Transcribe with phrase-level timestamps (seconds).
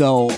[0.00, 0.30] So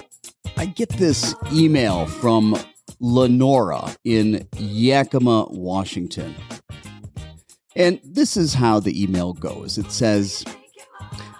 [0.57, 2.57] I get this email from
[2.99, 6.35] Lenora in Yakima, Washington.
[7.77, 10.45] And this is how the email goes it says,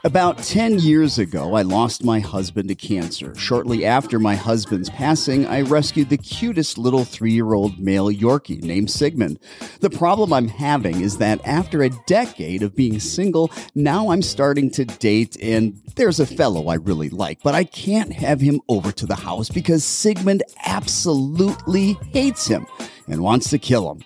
[0.05, 3.35] about 10 years ago, I lost my husband to cancer.
[3.37, 8.63] Shortly after my husband's passing, I rescued the cutest little three year old male Yorkie
[8.63, 9.39] named Sigmund.
[9.81, 14.71] The problem I'm having is that after a decade of being single, now I'm starting
[14.73, 18.91] to date, and there's a fellow I really like, but I can't have him over
[18.93, 22.67] to the house because Sigmund absolutely hates him
[23.07, 24.03] and wants to kill him.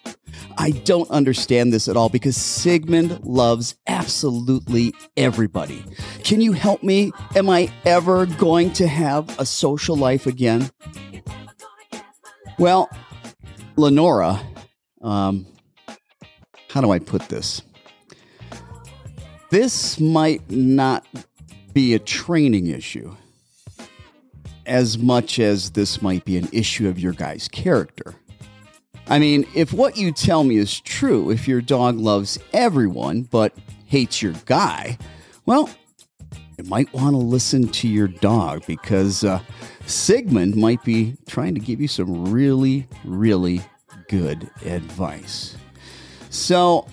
[0.58, 5.84] I don't understand this at all because Sigmund loves absolutely everybody.
[6.24, 7.12] Can you help me?
[7.34, 10.70] Am I ever going to have a social life again?
[12.58, 12.88] Well,
[13.76, 14.40] Lenora,
[15.02, 15.46] um,
[16.70, 17.62] how do I put this?
[19.50, 21.06] This might not
[21.72, 23.14] be a training issue
[24.64, 28.14] as much as this might be an issue of your guy's character.
[29.08, 33.54] I mean, if what you tell me is true, if your dog loves everyone but
[33.86, 34.98] hates your guy,
[35.44, 35.70] well,
[36.58, 39.40] you might want to listen to your dog because uh,
[39.86, 43.60] Sigmund might be trying to give you some really, really
[44.08, 45.56] good advice.
[46.30, 46.88] So,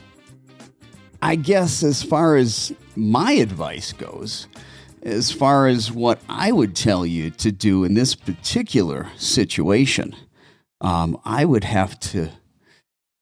[1.22, 4.48] I guess as far as my advice goes,
[5.02, 10.16] as far as what I would tell you to do in this particular situation,
[10.84, 12.30] um, I would have to,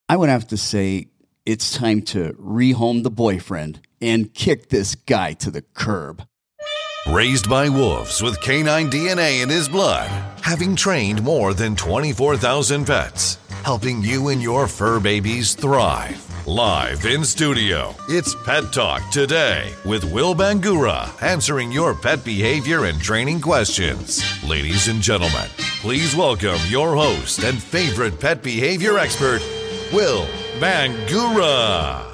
[0.09, 1.07] I would have to say
[1.45, 6.25] it's time to rehome the boyfriend and kick this guy to the curb.
[7.07, 10.07] Raised by wolves with canine DNA in his blood,
[10.41, 16.30] having trained more than 24,000 vets, helping you and your fur babies thrive.
[16.47, 22.99] Live in studio, it's Pet Talk today with Will Bangura answering your pet behavior and
[22.99, 24.23] training questions.
[24.43, 25.47] Ladies and gentlemen,
[25.81, 29.43] please welcome your host and favorite pet behavior expert,
[29.93, 30.25] Will
[30.59, 32.10] Bangura.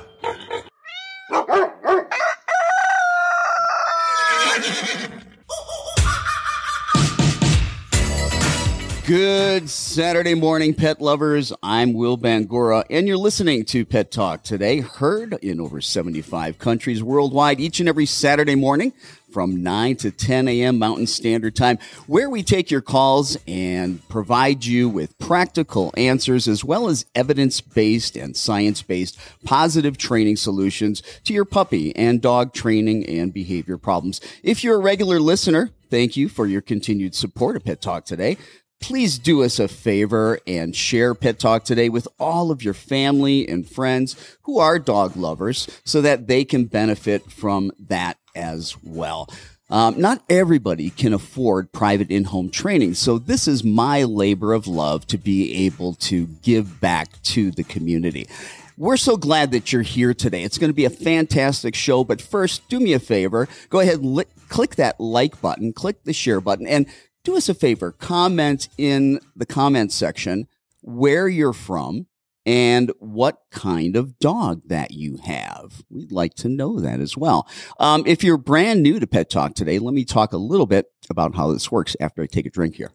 [9.07, 11.53] Good Saturday morning, pet lovers.
[11.63, 17.01] I'm Will Bangura, and you're listening to Pet Talk today, heard in over 75 countries
[17.01, 18.91] worldwide each and every Saturday morning
[19.31, 20.77] from 9 to 10 a.m.
[20.77, 26.65] Mountain Standard Time, where we take your calls and provide you with practical answers as
[26.65, 32.51] well as evidence based and science based positive training solutions to your puppy and dog
[32.51, 34.19] training and behavior problems.
[34.43, 38.35] If you're a regular listener, Thank you for your continued support of Pet Talk today
[38.79, 43.47] please do us a favor and share Pet Talk today with all of your family
[43.47, 49.29] and friends who are dog lovers so that they can benefit from that as well.
[49.69, 52.93] Um, not everybody can afford private in home training.
[52.93, 57.65] So, this is my labor of love to be able to give back to the
[57.65, 58.29] community.
[58.77, 60.43] We're so glad that you're here today.
[60.43, 62.03] It's going to be a fantastic show.
[62.03, 63.49] But first, do me a favor.
[63.69, 66.85] Go ahead, li- click that like button, click the share button, and
[67.27, 70.47] do us a favor comment in the comment section
[70.81, 72.07] where you're from
[72.45, 75.83] and what kind of dog that you have.
[75.89, 77.45] We'd like to know that as well.
[77.81, 80.85] Um, if you're brand new to Pet Talk today, let me talk a little bit
[81.09, 82.91] about how this works after I take a drink here.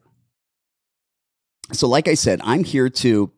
[1.71, 3.31] So, like I said, I'm here to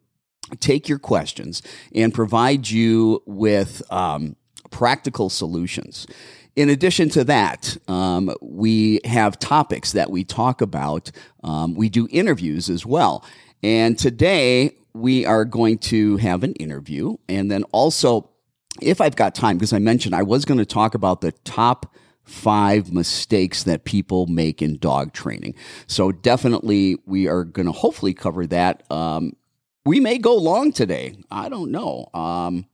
[0.61, 1.61] take your questions
[1.93, 4.37] and provide you with um,
[4.71, 6.07] practical solutions.
[6.55, 11.11] In addition to that, um, we have topics that we talk about.
[11.43, 13.25] Um, we do interviews as well.
[13.61, 17.17] And today we are going to have an interview.
[17.27, 18.29] And then also,
[18.81, 21.93] if I've got time, because I mentioned I was going to talk about the top
[22.23, 25.55] five mistakes that people make in dog training.
[25.87, 28.89] So definitely we are going to hopefully cover that.
[28.89, 29.33] Um,
[29.85, 31.17] we may go long today.
[31.29, 32.07] I don't know.
[32.13, 32.65] Um,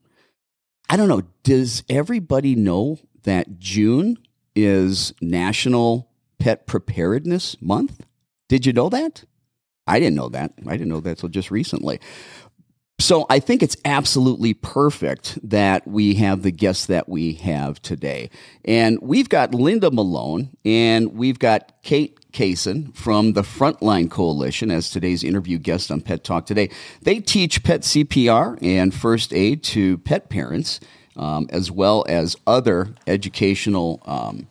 [0.87, 1.23] I don't know.
[1.43, 4.17] Does everybody know that June
[4.55, 6.09] is National
[6.39, 8.05] Pet Preparedness Month.
[8.49, 9.23] Did you know that?
[9.87, 10.53] I didn't know that.
[10.67, 11.99] I didn't know that until just recently.
[13.01, 18.29] So I think it's absolutely perfect that we have the guests that we have today.
[18.63, 24.91] And we've got Linda Malone and we've got Kate Kaysen from the Frontline Coalition as
[24.91, 26.69] today's interview guest on Pet Talk today.
[27.01, 30.79] They teach pet CPR and first aid to pet parents
[31.15, 34.47] um, as well as other educational um,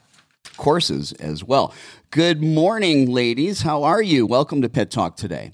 [0.57, 1.73] courses as well.
[2.11, 3.63] Good morning, ladies.
[3.63, 4.27] How are you?
[4.27, 5.53] Welcome to Pet Talk today.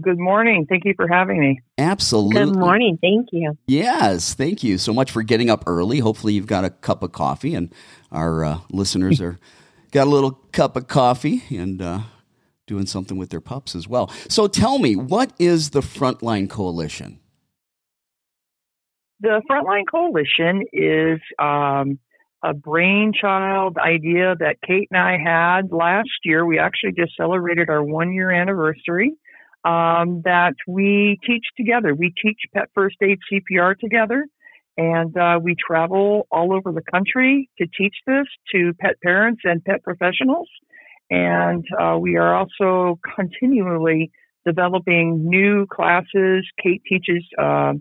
[0.00, 0.66] Good morning.
[0.66, 1.60] Thank you for having me.
[1.78, 2.44] Absolutely.
[2.44, 2.98] Good morning.
[3.00, 3.56] Thank you.
[3.66, 5.98] Yes, thank you so much for getting up early.
[5.98, 7.72] Hopefully, you've got a cup of coffee, and
[8.10, 9.38] our uh, listeners are
[9.92, 12.00] got a little cup of coffee and uh,
[12.66, 14.10] doing something with their pups as well.
[14.28, 17.20] So tell me, what is the Frontline Coalition?
[19.22, 22.00] The Frontline Coalition is um,
[22.42, 26.44] a brainchild idea that Kate and I had last year.
[26.44, 29.12] We actually just celebrated our one year anniversary.
[29.64, 31.94] Um, that we teach together.
[31.94, 34.26] We teach pet first aid CPR together,
[34.76, 39.64] and uh, we travel all over the country to teach this to pet parents and
[39.64, 40.48] pet professionals.
[41.12, 44.10] And uh, we are also continually
[44.44, 46.44] developing new classes.
[46.60, 47.74] Kate teaches uh,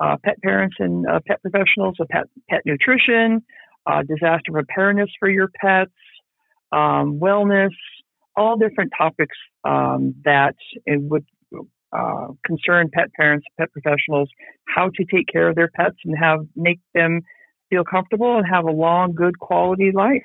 [0.00, 3.42] uh, pet parents and uh, pet professionals of pet, pet nutrition,
[3.86, 5.90] uh, disaster preparedness for your pets,
[6.72, 7.70] um, wellness,
[8.36, 10.54] all different topics um, that
[10.86, 11.24] would
[11.96, 14.28] uh, concern pet parents, pet professionals,
[14.66, 17.22] how to take care of their pets and have make them
[17.70, 20.22] feel comfortable and have a long, good quality life.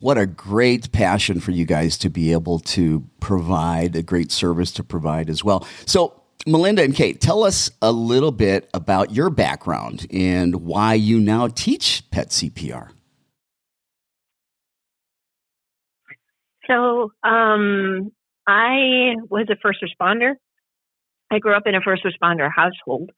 [0.00, 4.72] What a great passion for you guys to be able to provide a great service
[4.72, 5.66] to provide as well.
[5.84, 11.20] So, Melinda and Kate, tell us a little bit about your background and why you
[11.20, 12.90] now teach pet CPR.
[16.66, 18.12] So, um,
[18.46, 20.34] I was a first responder.
[21.30, 23.10] I grew up in a first responder household.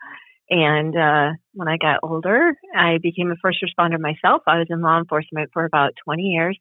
[0.50, 4.42] And uh, when I got older, I became a first responder myself.
[4.46, 6.58] I was in law enforcement for about 20 years.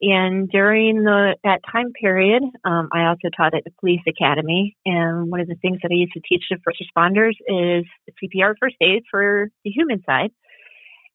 [0.00, 4.76] And during the, that time period, um, I also taught at the police academy.
[4.86, 7.84] And one of the things that I used to teach to first responders is
[8.22, 10.30] CPR first aid for the human side.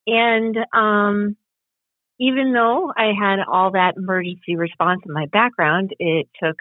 [0.06, 1.38] And um,
[2.20, 6.58] even though I had all that emergency response in my background, it took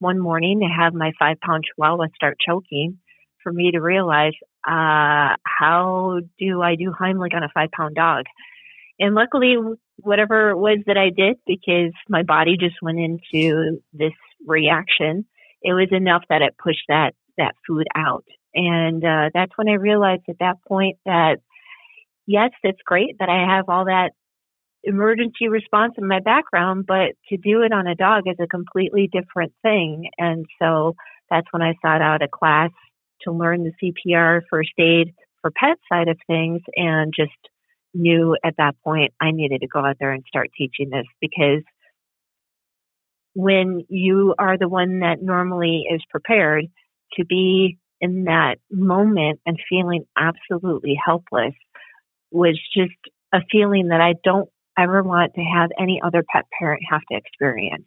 [0.00, 2.98] one morning to have my five pound chihuahua start choking
[3.42, 4.32] for me to realize
[4.66, 8.24] uh, how do I do Heimlich on a five pound dog?
[9.00, 9.56] And luckily,
[9.96, 14.12] whatever it was that I did, because my body just went into this
[14.46, 15.24] reaction,
[15.62, 18.24] it was enough that it pushed that, that food out.
[18.54, 21.38] And uh, that's when I realized at that point that,
[22.26, 24.10] yes, it's great that I have all that
[24.82, 29.08] emergency response in my background, but to do it on a dog is a completely
[29.10, 30.10] different thing.
[30.18, 30.94] And so
[31.30, 32.70] that's when I sought out a class
[33.22, 37.32] to learn the CPR first aid for pet side of things and just
[37.94, 41.62] knew at that point I needed to go out there and start teaching this because
[43.34, 46.66] when you are the one that normally is prepared
[47.14, 51.54] to be in that moment and feeling absolutely helpless
[52.30, 52.92] was just
[53.32, 54.48] a feeling that I don't
[54.78, 57.86] ever want to have any other pet parent have to experience.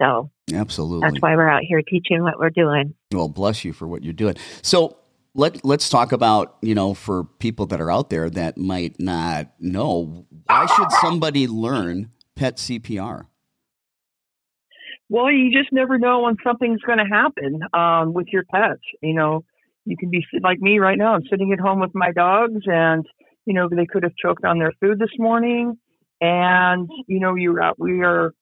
[0.00, 1.08] So, absolutely.
[1.08, 2.94] That's why we're out here teaching what we're doing.
[3.12, 4.34] Well, bless you for what you're doing.
[4.62, 4.96] So,
[5.34, 9.48] let let's talk about you know for people that are out there that might not
[9.58, 13.26] know why should somebody learn pet CPR?
[15.08, 18.80] Well, you just never know when something's going to happen um, with your pets.
[19.02, 19.44] You know,
[19.84, 21.14] you can be like me right now.
[21.14, 23.04] I'm sitting at home with my dogs, and
[23.44, 25.78] you know they could have choked on their food this morning,
[26.20, 27.78] and you know you're out.
[27.78, 28.32] We are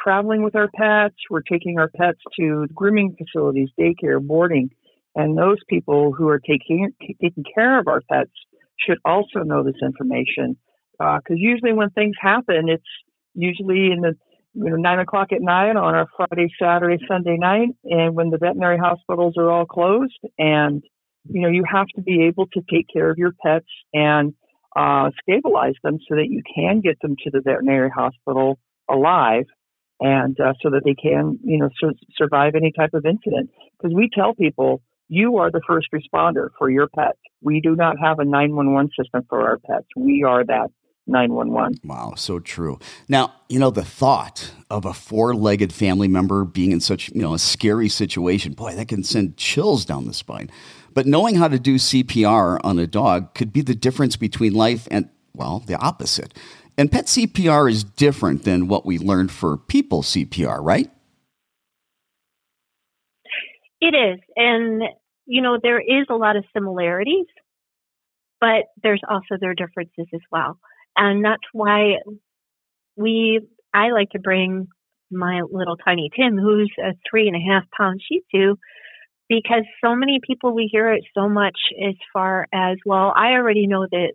[0.00, 1.16] traveling with our pets.
[1.30, 4.70] We're taking our pets to grooming facilities, daycare, boarding
[5.14, 6.90] and those people who are taking
[7.20, 8.30] taking care of our pets
[8.78, 10.56] should also know this information
[10.98, 12.82] because uh, usually when things happen, it's
[13.34, 14.14] usually in the
[14.54, 18.38] you know nine o'clock at night on a Friday, Saturday, Sunday night, and when the
[18.38, 20.82] veterinary hospitals are all closed, and
[21.24, 24.34] you know you have to be able to take care of your pets and
[24.76, 29.44] uh, stabilize them so that you can get them to the veterinary hospital alive
[30.00, 33.50] and uh, so that they can, you know, sur- survive any type of incident.
[33.76, 37.18] Because we tell people you are the first responder for your pet.
[37.42, 39.86] We do not have a 911 system for our pets.
[39.96, 40.70] We are that
[41.08, 41.80] 911.
[41.82, 42.78] Wow, so true.
[43.08, 47.22] Now, you know, the thought of a four legged family member being in such, you
[47.22, 50.48] know, a scary situation, boy, that can send chills down the spine.
[50.94, 54.86] But knowing how to do CPR on a dog could be the difference between life
[54.92, 56.34] and, well, the opposite.
[56.78, 60.88] And pet CPR is different than what we learned for people CPR, right?
[63.80, 64.20] It is.
[64.36, 64.82] And
[65.30, 67.26] you know, there is a lot of similarities,
[68.40, 70.58] but there's also their differences as well.
[70.96, 71.98] And that's why
[72.96, 73.40] we,
[73.72, 74.66] I like to bring
[75.08, 78.56] my little tiny Tim, who's a three and a half pound Shih Tzu,
[79.28, 83.68] because so many people we hear it so much as far as, well, I already
[83.68, 84.14] know that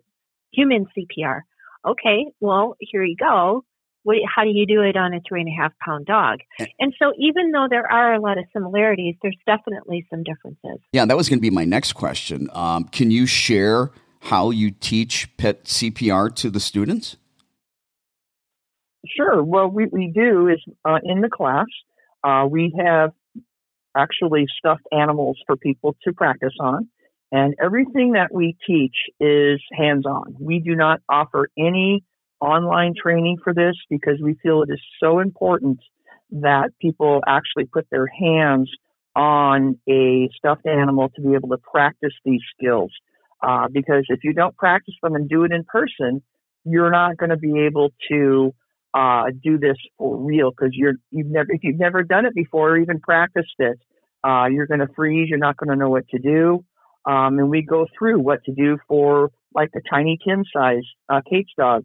[0.52, 1.40] human CPR.
[1.86, 3.64] Okay, well, here you go
[4.06, 6.38] what, how do you do it on a three and a half pound dog?
[6.78, 10.78] And so, even though there are a lot of similarities, there's definitely some differences.
[10.92, 12.48] Yeah, that was going to be my next question.
[12.52, 17.16] Um, can you share how you teach pet CPR to the students?
[19.16, 19.42] Sure.
[19.42, 21.66] Well, we, we do is uh, in the class,
[22.22, 23.10] uh, we have
[23.96, 26.88] actually stuffed animals for people to practice on.
[27.32, 30.36] And everything that we teach is hands on.
[30.38, 32.04] We do not offer any
[32.40, 35.80] online training for this because we feel it is so important
[36.30, 38.70] that people actually put their hands
[39.14, 42.92] on a stuffed animal to be able to practice these skills.
[43.42, 46.22] Uh, because if you don't practice them and do it in person,
[46.64, 48.54] you're not going to be able to
[48.94, 52.70] uh, do this for real because you're you've never if you've never done it before
[52.70, 53.78] or even practiced it,
[54.24, 55.28] uh, you're going to freeze.
[55.28, 56.64] You're not going to know what to do.
[57.04, 61.20] Um, and we go through what to do for like a tiny Tim size uh,
[61.28, 61.84] Kate's dog,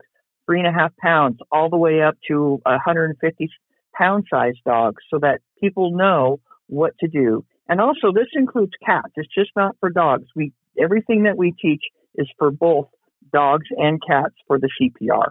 [0.51, 3.49] three and a half pounds, all the way up to a 150
[3.97, 7.45] pound size dogs so that people know what to do.
[7.69, 9.13] And also, this includes cats.
[9.15, 10.25] It's just not for dogs.
[10.35, 11.83] We everything that we teach
[12.15, 12.87] is for both
[13.31, 15.27] dogs and cats for the CPR.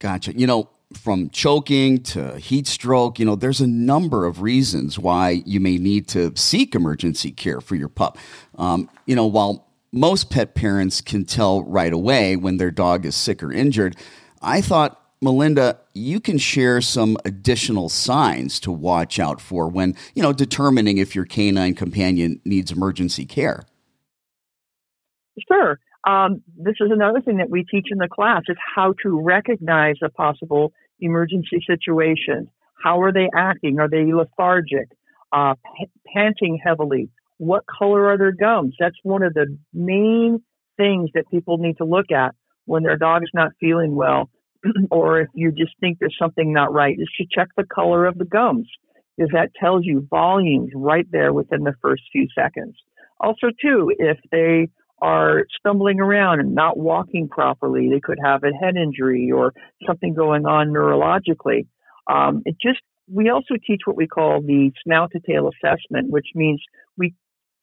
[0.00, 0.36] Gotcha.
[0.36, 5.42] You know, from choking to heat stroke, you know, there's a number of reasons why
[5.46, 8.18] you may need to seek emergency care for your pup.
[8.58, 13.14] Um, you know, while most pet parents can tell right away when their dog is
[13.14, 13.96] sick or injured,
[14.42, 20.22] I thought, Melinda, you can share some additional signs to watch out for when, you
[20.22, 23.64] know, determining if your canine companion needs emergency care.
[25.48, 25.78] Sure.
[26.06, 29.96] Um, this is another thing that we teach in the class is how to recognize
[30.02, 32.48] a possible emergency situation.
[32.82, 33.80] How are they acting?
[33.80, 34.88] Are they lethargic?
[35.32, 37.08] Uh, p- panting heavily?
[37.38, 38.74] What color are their gums?
[38.78, 40.42] That's one of the main
[40.76, 42.34] things that people need to look at
[42.66, 44.30] when their dog is not feeling well,
[44.90, 48.18] or if you just think there's something not right, is to check the color of
[48.18, 48.68] the gums,
[49.16, 52.76] because that tells you volumes right there within the first few seconds.
[53.20, 54.68] Also, too, if they
[55.00, 57.88] are stumbling around and not walking properly.
[57.90, 59.52] They could have a head injury or
[59.86, 61.66] something going on neurologically.
[62.06, 66.26] Um, it just we also teach what we call the snout to tail assessment, which
[66.34, 66.60] means
[66.96, 67.14] we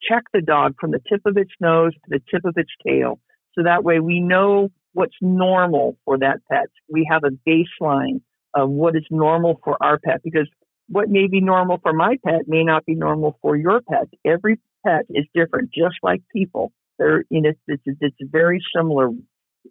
[0.02, 3.20] check the dog from the tip of its nose to the tip of its tail.
[3.56, 6.68] So that way we know what's normal for that pet.
[6.90, 8.22] We have a baseline
[8.54, 10.48] of what is normal for our pet because
[10.88, 14.08] what may be normal for my pet may not be normal for your pet.
[14.26, 16.72] Every pet is different, just like people.
[17.00, 19.10] They're, you know, it's, it's, it's very similar.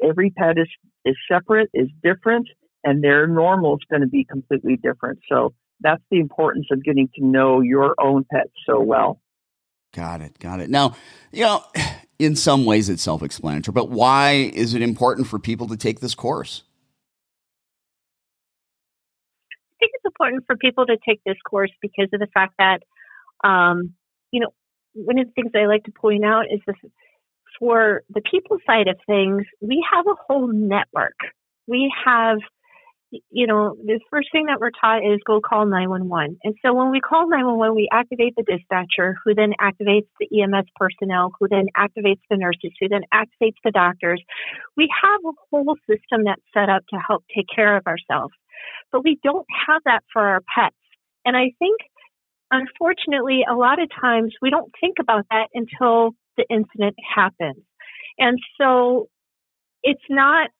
[0.02, 0.68] Every pet is,
[1.04, 2.48] is separate, is different,
[2.82, 5.20] and their normal is going to be completely different.
[5.28, 9.20] So that's the importance of getting to know your own pet so well.
[9.94, 10.38] Got it.
[10.38, 10.70] Got it.
[10.70, 10.96] Now,
[11.30, 11.64] you know,
[12.22, 16.00] in some ways it's self explanatory, but why is it important for people to take
[16.00, 16.62] this course?
[19.50, 22.82] I think it's important for people to take this course because of the fact that,
[23.46, 23.94] um,
[24.30, 24.50] you know,
[24.94, 26.76] one of the things I like to point out is this
[27.58, 31.16] for the people side of things, we have a whole network.
[31.66, 32.38] We have,
[33.30, 36.38] you know, the first thing that we're taught is go call 911.
[36.44, 40.66] And so when we call 911, we activate the dispatcher, who then activates the EMS
[40.76, 44.22] personnel, who then activates the nurses, who then activates the doctors.
[44.76, 48.34] We have a whole system that's set up to help take care of ourselves.
[48.90, 50.76] But we don't have that for our pets.
[51.24, 51.78] And I think
[52.50, 57.62] unfortunately, a lot of times we don't think about that until the incident happens.
[58.18, 59.08] And so
[59.82, 60.50] it's not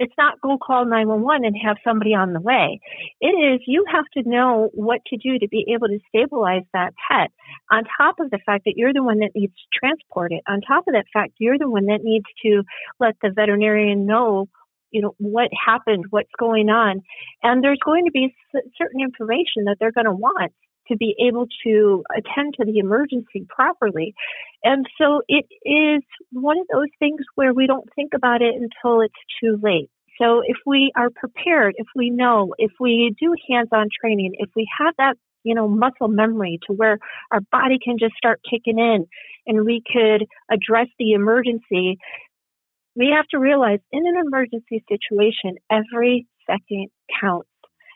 [0.00, 2.80] it's not go call 911 and have somebody on the way.
[3.20, 6.94] It is you have to know what to do to be able to stabilize that
[7.06, 7.30] pet.
[7.70, 10.62] On top of the fact that you're the one that needs to transport it, on
[10.62, 12.62] top of that fact, you're the one that needs to
[12.98, 14.48] let the veterinarian know,
[14.90, 17.02] you know, what happened, what's going on.
[17.42, 18.34] And there's going to be
[18.78, 20.52] certain information that they're going to want
[20.90, 24.14] to be able to attend to the emergency properly.
[24.64, 29.00] And so it is one of those things where we don't think about it until
[29.00, 29.90] it's too late.
[30.20, 34.68] So if we are prepared, if we know, if we do hands-on training, if we
[34.78, 36.98] have that, you know, muscle memory to where
[37.30, 39.06] our body can just start kicking in
[39.46, 41.96] and we could address the emergency,
[42.96, 46.88] we have to realize in an emergency situation, every second
[47.20, 47.49] counts.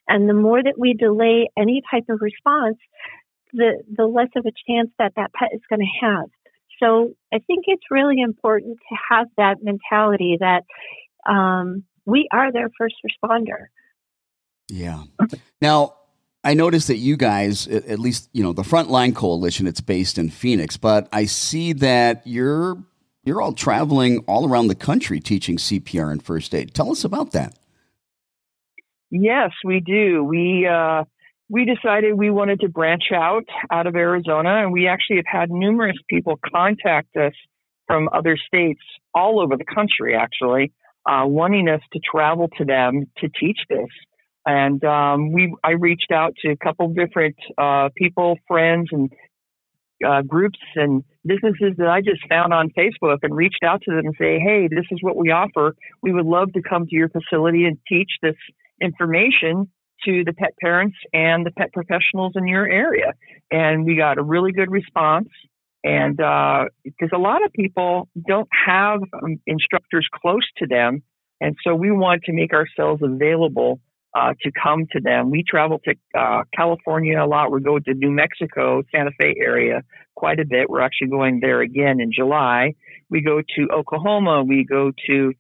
[0.09, 2.77] And the more that we delay any type of response,
[3.53, 6.27] the, the less of a chance that that pet is going to have.
[6.83, 10.65] So I think it's really important to have that mentality that
[11.31, 13.67] um, we are their first responder.
[14.69, 15.05] Yeah.
[15.61, 15.95] Now,
[16.43, 20.29] I noticed that you guys, at least you know the Frontline Coalition, it's based in
[20.29, 22.77] Phoenix, but I see that you're
[23.25, 26.75] you're all traveling all around the country teaching CPR and first aid.
[26.75, 27.59] Tell us about that.
[29.11, 30.25] Yes, we do.
[30.25, 31.05] We uh,
[31.49, 35.51] we decided we wanted to branch out out of Arizona, and we actually have had
[35.51, 37.33] numerous people contact us
[37.87, 38.81] from other states
[39.15, 40.73] all over the country, actually,
[41.07, 43.89] uh, wanting us to travel to them to teach this.
[44.47, 49.11] and um, we I reached out to a couple different uh, people, friends, and
[50.07, 54.07] uh, groups and businesses that I just found on Facebook and reached out to them
[54.07, 55.75] and say, hey, this is what we offer.
[56.03, 58.35] We would love to come to your facility and teach this
[58.81, 59.71] information
[60.05, 63.13] to the pet parents and the pet professionals in your area.
[63.51, 65.29] And we got a really good response.
[65.83, 71.03] And because uh, a lot of people don't have um, instructors close to them.
[71.41, 73.81] And so we want to make ourselves available
[74.15, 75.31] uh, to come to them.
[75.31, 77.51] We travel to uh, California a lot.
[77.51, 79.83] We go to New Mexico, Santa Fe area
[80.15, 80.71] quite a bit.
[80.71, 82.75] We're actually going there again in July.
[83.11, 84.45] We go to Oklahoma.
[84.45, 85.33] We go to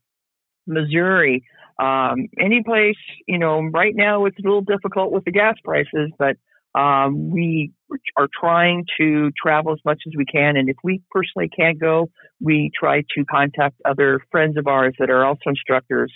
[0.66, 1.44] Missouri.
[1.78, 6.10] Um, any place, you know, right now it's a little difficult with the gas prices,
[6.18, 6.36] but
[6.74, 7.72] um, we
[8.18, 10.56] are trying to travel as much as we can.
[10.56, 15.10] And if we personally can't go, we try to contact other friends of ours that
[15.10, 16.12] are also instructors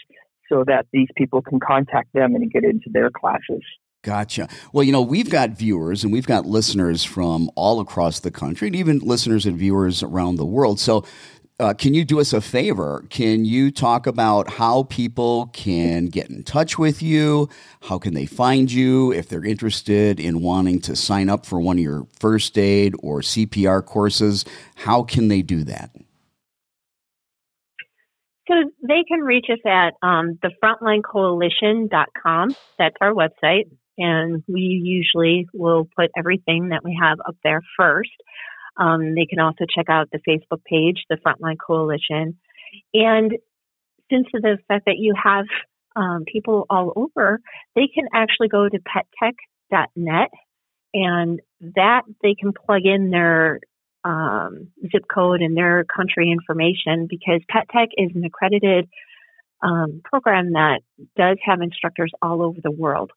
[0.48, 3.62] so that these people can contact them and get into their classes.
[4.04, 4.48] Gotcha.
[4.72, 8.68] Well, you know, we've got viewers and we've got listeners from all across the country
[8.68, 10.78] and even listeners and viewers around the world.
[10.78, 11.04] So,
[11.60, 13.04] uh, can you do us a favor?
[13.10, 17.48] Can you talk about how people can get in touch with you?
[17.82, 21.78] How can they find you if they're interested in wanting to sign up for one
[21.78, 24.44] of your first aid or CPR courses?
[24.76, 25.90] How can they do that?
[28.46, 28.54] So
[28.86, 32.56] they can reach us at um, thefrontlinecoalition.com.
[32.78, 33.64] That's our website.
[33.98, 38.12] And we usually will put everything that we have up there first.
[38.78, 42.38] Um, they can also check out the Facebook page, the Frontline Coalition.
[42.94, 43.32] And
[44.10, 45.46] since the fact that you have
[45.96, 47.40] um, people all over,
[47.74, 50.30] they can actually go to pettech.net
[50.94, 53.60] and that they can plug in their
[54.04, 58.88] um, zip code and their country information because PetTech is an accredited
[59.62, 60.80] um, program that
[61.16, 63.10] does have instructors all over the world.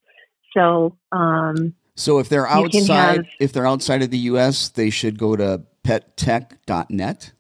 [0.58, 5.18] So, um, so if they're outside, have, if they're outside of the U.S., they should
[5.18, 7.34] go to pettech.net.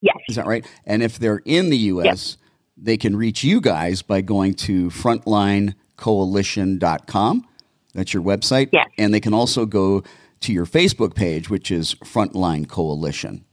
[0.00, 0.64] Yes, is that right?
[0.86, 2.36] And if they're in the U.S., yes.
[2.76, 7.48] they can reach you guys by going to frontlinecoalition.com.
[7.94, 8.68] That's your website.
[8.72, 8.86] Yes.
[8.96, 10.04] And they can also go
[10.40, 13.44] to your Facebook page, which is Frontline Coalition.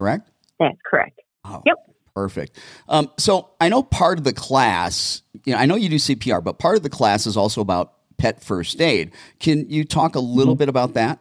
[0.00, 0.28] Correct?
[0.58, 1.20] That's correct.
[1.44, 1.76] Oh, yep.
[2.14, 2.58] Perfect.
[2.88, 6.42] Um, so I know part of the class, you know, I know you do CPR,
[6.42, 9.12] but part of the class is also about pet first aid.
[9.38, 10.58] Can you talk a little mm-hmm.
[10.58, 11.20] bit about that?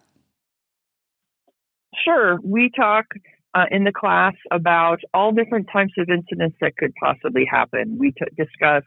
[2.03, 2.39] Sure.
[2.43, 3.05] We talk
[3.53, 7.97] uh, in the class about all different types of incidents that could possibly happen.
[7.99, 8.83] We t- discuss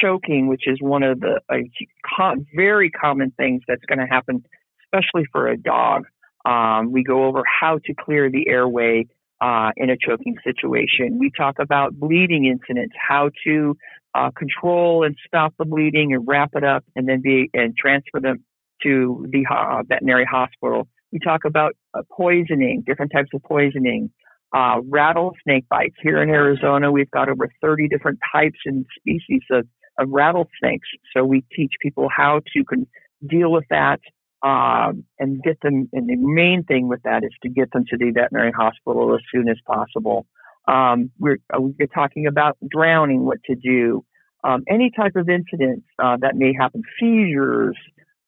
[0.00, 4.44] choking, which is one of the uh, very common things that's going to happen,
[4.84, 6.04] especially for a dog.
[6.44, 9.06] Um, we go over how to clear the airway
[9.40, 11.18] uh, in a choking situation.
[11.18, 13.76] We talk about bleeding incidents, how to
[14.14, 18.20] uh, control and stop the bleeding and wrap it up and then be and transfer
[18.20, 18.44] them
[18.82, 20.88] to the uh, veterinary hospital.
[21.12, 24.10] We talk about uh, poisoning, different types of poisoning,
[24.54, 25.96] uh, rattlesnake bites.
[26.02, 29.66] Here in Arizona, we've got over 30 different types and species of,
[29.98, 30.88] of rattlesnakes.
[31.14, 32.86] So we teach people how to con-
[33.26, 34.00] deal with that
[34.42, 35.88] um, and get them.
[35.92, 39.20] And the main thing with that is to get them to the veterinary hospital as
[39.32, 40.26] soon as possible.
[40.68, 44.04] Um, we're, uh, we're talking about drowning, what to do,
[44.44, 47.76] um, any type of incident uh, that may happen, seizures.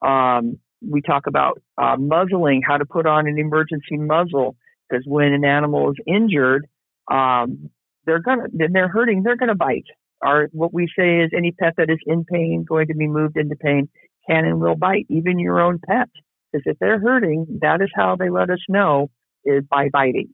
[0.02, 4.56] Um, we talk about uh, muzzling, how to put on an emergency muzzle,
[4.88, 6.66] because when an animal is injured,
[7.10, 7.70] um,
[8.06, 9.86] they're gonna, they're hurting, they're gonna bite.
[10.22, 13.36] Our, what we say is any pet that is in pain, going to be moved
[13.36, 13.88] into pain,
[14.28, 16.08] can and will bite, even your own pet.
[16.52, 19.10] Because if they're hurting, that is how they let us know
[19.44, 20.28] is by biting.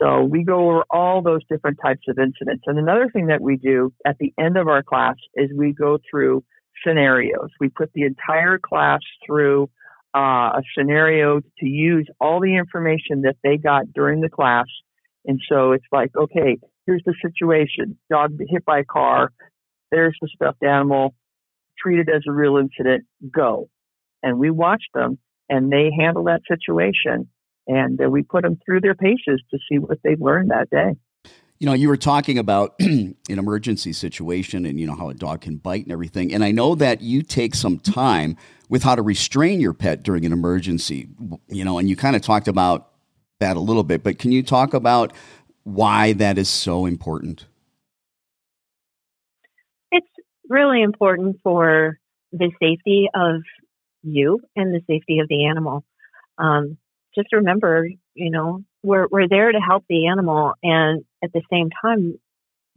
[0.00, 2.64] So we go over all those different types of incidents.
[2.66, 5.98] And another thing that we do at the end of our class is we go
[6.10, 6.44] through
[6.86, 7.48] scenarios.
[7.60, 9.70] We put the entire class through
[10.14, 14.66] uh, a scenario to use all the information that they got during the class.
[15.24, 17.98] And so it's like, okay, here's the situation.
[18.10, 19.32] Dog hit by a car.
[19.90, 21.14] There's the stuffed animal.
[21.78, 23.04] Treat it as a real incident.
[23.34, 23.68] Go.
[24.22, 27.28] And we watch them and they handle that situation
[27.66, 30.94] and uh, we put them through their paces to see what they've learned that day.
[31.58, 35.40] You know, you were talking about an emergency situation and, you know, how a dog
[35.40, 36.32] can bite and everything.
[36.34, 38.36] And I know that you take some time
[38.68, 41.08] with how to restrain your pet during an emergency,
[41.48, 42.90] you know, and you kind of talked about
[43.40, 45.12] that a little bit, but can you talk about
[45.64, 47.46] why that is so important?
[49.90, 50.06] It's
[50.48, 51.98] really important for
[52.32, 53.42] the safety of
[54.02, 55.84] you and the safety of the animal.
[56.38, 56.76] Um,
[57.16, 61.70] just remember, you know, we're we're there to help the animal, and at the same
[61.82, 62.18] time,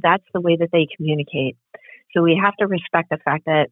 [0.01, 1.57] that's the way that they communicate.
[2.13, 3.67] So we have to respect the fact that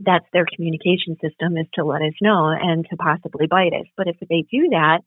[0.00, 3.86] that's their communication system is to let us know and to possibly bite us.
[3.96, 5.00] But if they do that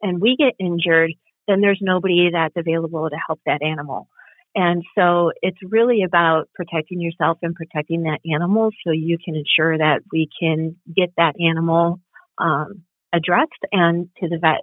[0.00, 1.12] and we get injured,
[1.46, 4.08] then there's nobody that's available to help that animal.
[4.54, 9.78] And so it's really about protecting yourself and protecting that animal so you can ensure
[9.78, 12.00] that we can get that animal
[12.38, 14.62] um, addressed and to the vet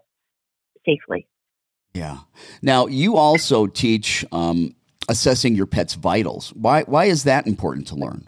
[0.85, 1.27] safely.
[1.93, 2.19] Yeah.
[2.61, 4.75] Now, you also teach um,
[5.07, 6.49] assessing your pet's vitals.
[6.55, 8.27] Why, why is that important to learn?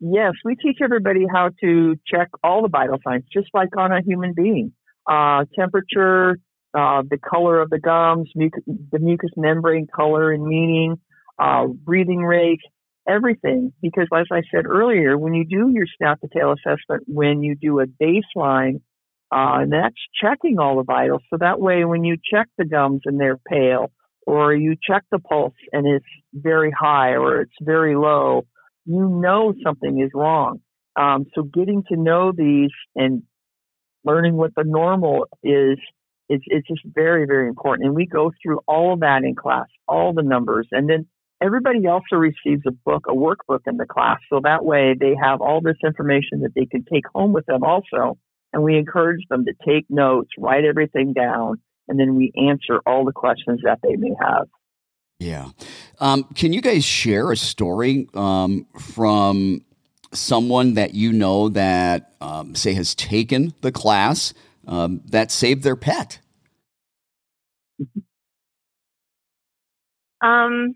[0.00, 4.00] Yes, we teach everybody how to check all the vital signs, just like on a
[4.00, 4.72] human being.
[5.10, 6.38] Uh, temperature,
[6.72, 11.00] uh, the color of the gums, muc- the mucous membrane color and meaning,
[11.38, 12.60] uh, breathing rate,
[13.08, 13.72] everything.
[13.80, 17.54] Because as I said earlier, when you do your snout to tail assessment, when you
[17.54, 18.80] do a baseline,
[19.30, 21.22] uh, and that's checking all the vitals.
[21.30, 23.90] So that way, when you check the gums and they're pale,
[24.26, 28.46] or you check the pulse and it's very high or it's very low,
[28.84, 30.60] you know something is wrong.
[30.96, 33.22] Um, so getting to know these and
[34.04, 35.78] learning what the normal is
[36.28, 37.86] it's, it's just very, very important.
[37.86, 40.68] And we go through all of that in class, all the numbers.
[40.72, 41.06] And then
[41.40, 44.18] everybody also receives a book, a workbook in the class.
[44.30, 47.62] So that way they have all this information that they can take home with them
[47.62, 48.18] also.
[48.52, 53.04] And we encourage them to take notes, write everything down, and then we answer all
[53.04, 54.48] the questions that they may have.
[55.18, 55.50] Yeah.
[56.00, 59.64] Um, can you guys share a story um, from
[60.12, 64.32] someone that you know that, um, say, has taken the class
[64.66, 66.20] um, that saved their pet?
[70.20, 70.74] Um,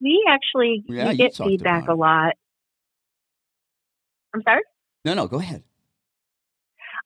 [0.00, 2.34] we actually Yeah, we get feedback a lot.
[4.34, 4.62] I'm sorry.
[5.04, 5.62] No, no, go ahead.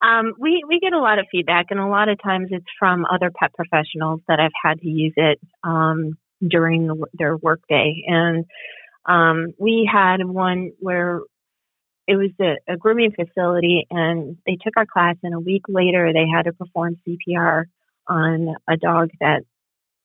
[0.02, 3.04] Um, we we get a lot of feedback, and a lot of times it's from
[3.04, 8.02] other pet professionals that have had to use it um, during the, their workday.
[8.06, 8.46] And
[9.04, 11.20] um, we had one where
[12.06, 16.12] it was a, a grooming facility, and they took our class, and a week later
[16.12, 17.64] they had to perform CPR
[18.08, 19.42] on a dog that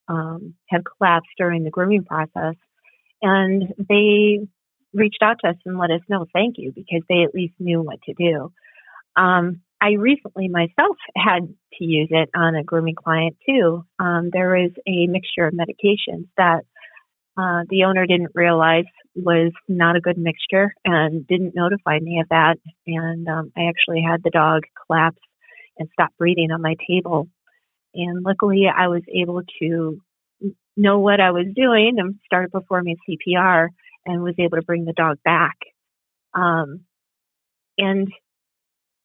[0.08, 2.56] um, had collapsed during the grooming process,
[3.22, 4.40] and they
[4.94, 7.82] reached out to us and let us know thank you because they at least knew
[7.82, 8.52] what to do.
[9.16, 13.86] Um, I recently myself had to use it on a grooming client too.
[14.00, 16.62] Um, there was a mixture of medications that
[17.38, 22.30] uh, the owner didn't realize was not a good mixture and didn't notify me of
[22.30, 22.56] that.
[22.88, 25.22] And um, I actually had the dog collapse
[25.78, 27.28] and stop breathing on my table.
[27.94, 30.02] And luckily, I was able to
[30.78, 33.70] know what I was doing and started performing CPR
[34.06, 35.58] and was able to bring the dog back.
[36.34, 36.82] Um,
[37.78, 38.12] and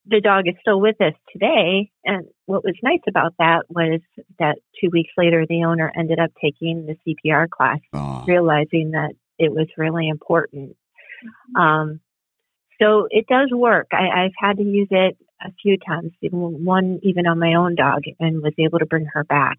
[0.07, 1.90] the dog is still with us today.
[2.05, 4.01] And what was nice about that was
[4.38, 9.12] that two weeks later, the owner ended up taking the CPR class, Oh, realizing that
[9.38, 10.77] it was really important.
[11.57, 12.01] Um,
[12.81, 13.88] so it does work.
[13.93, 17.75] I, I've had to use it a few times, even one even on my own
[17.75, 19.59] dog, and was able to bring her back.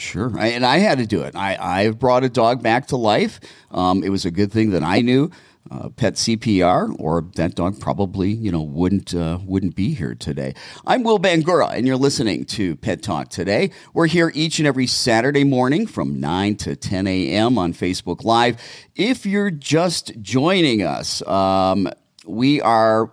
[0.00, 1.34] Sure, I, and I had to do it.
[1.34, 3.40] I I brought a dog back to life.
[3.72, 5.28] Um, it was a good thing that I knew
[5.72, 10.54] uh, pet CPR, or that dog probably you know wouldn't uh, wouldn't be here today.
[10.86, 13.72] I'm Will Bangura, and you're listening to Pet Talk today.
[13.92, 17.58] We're here each and every Saturday morning from 9 to 10 a.m.
[17.58, 18.56] on Facebook Live.
[18.94, 21.88] If you're just joining us, um,
[22.24, 23.10] we are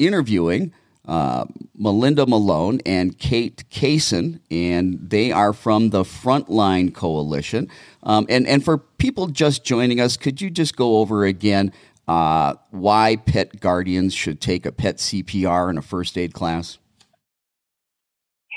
[0.00, 0.72] interviewing
[1.06, 1.44] uh,
[1.76, 7.68] Melinda Malone and Kate Kaysen, and they are from the Frontline Coalition.
[8.02, 11.72] Um, and and for people just joining us, could you just go over again
[12.08, 16.78] uh, why pet guardians should take a pet CPR and a first aid class?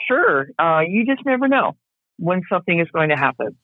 [0.07, 1.75] Sure, uh, you just never know
[2.17, 3.57] when something is going to happen.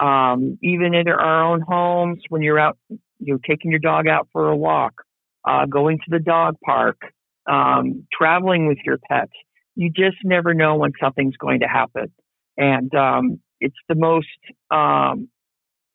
[0.00, 4.28] Um, even in our own homes, when you're out, you know, taking your dog out
[4.32, 4.94] for a walk,
[5.44, 6.96] uh, going to the dog park,
[7.50, 9.28] um, traveling with your pet,
[9.74, 12.12] you just never know when something's going to happen.
[12.56, 14.26] And um, it's the most
[14.70, 15.28] um,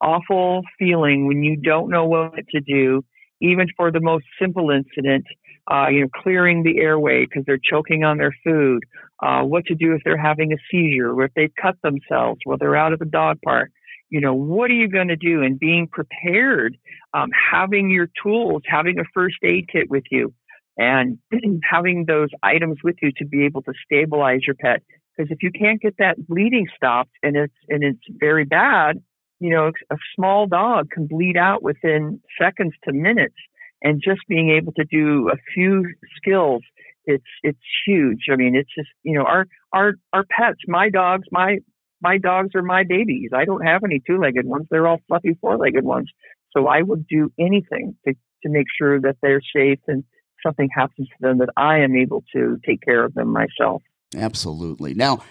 [0.02, 3.04] awful feeling when you don't know what to do,
[3.42, 5.26] even for the most simple incident.
[5.72, 8.84] Uh, you know, clearing the airway because they're choking on their food.
[9.24, 12.58] Uh, what to do if they're having a seizure, or if they cut themselves while
[12.60, 13.72] they're out at the dog park.
[14.12, 15.42] You know, what are you going to do?
[15.42, 16.78] And being prepared,
[17.16, 20.36] um, having your tools, having a first aid kit with you,
[20.78, 21.20] and
[21.70, 24.82] having those items with you to be able to stabilize your pet.
[25.16, 29.02] Because if you can't get that bleeding stopped and it's and it's very bad,
[29.40, 33.36] you know, a small dog can bleed out within seconds to minutes.
[33.82, 36.64] And just being able to do a few skills,
[37.06, 38.26] it's it's huge.
[38.32, 41.60] I mean, it's just you know, our our our pets, my dogs, my
[42.02, 43.30] my dogs are my babies.
[43.34, 46.10] I don't have any two-legged ones; they're all fluffy four-legged ones.
[46.52, 50.04] So I would do anything to to make sure that they're safe and
[50.46, 53.82] something happens to them that I am able to take care of them myself.
[54.16, 54.94] Absolutely.
[54.94, 55.24] Now,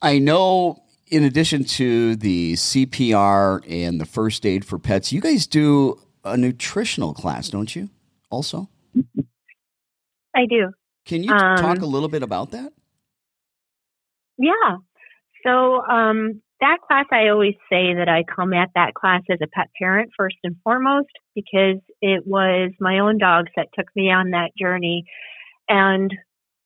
[0.00, 5.46] I know in addition to the CPR and the first aid for pets, you guys
[5.46, 7.90] do a nutritional class, don't you?
[8.30, 8.68] Also?
[10.34, 10.70] I do.
[11.04, 12.72] Can you um, talk a little bit about that?
[14.38, 14.76] Yeah.
[15.44, 19.46] So, um, that class, I always say that I come at that class as a
[19.46, 24.30] pet parent first and foremost because it was my own dogs that took me on
[24.30, 25.04] that journey.
[25.68, 26.12] And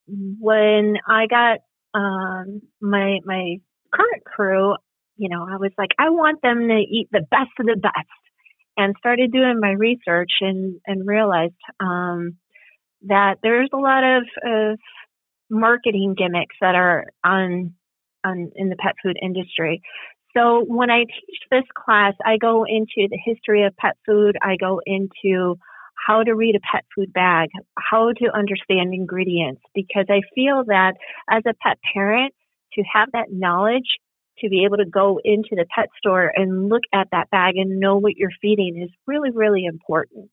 [0.07, 1.59] when I got
[1.95, 3.57] um, my my
[3.95, 4.75] current crew,
[5.17, 8.09] you know, I was like, I want them to eat the best of the best,
[8.77, 12.37] and started doing my research and and realized um,
[13.07, 14.79] that there's a lot of, of
[15.51, 17.75] marketing gimmicks that are on
[18.25, 19.83] on in the pet food industry.
[20.37, 24.37] So when I teach this class, I go into the history of pet food.
[24.43, 25.57] I go into
[26.07, 30.95] how to read a pet food bag, how to understand ingredients, because I feel that
[31.31, 32.35] as a pet parent,
[32.75, 33.99] to have that knowledge
[34.41, 37.79] to be able to go into the pet store and look at that bag and
[37.79, 40.29] know what you're feeding is really, really important.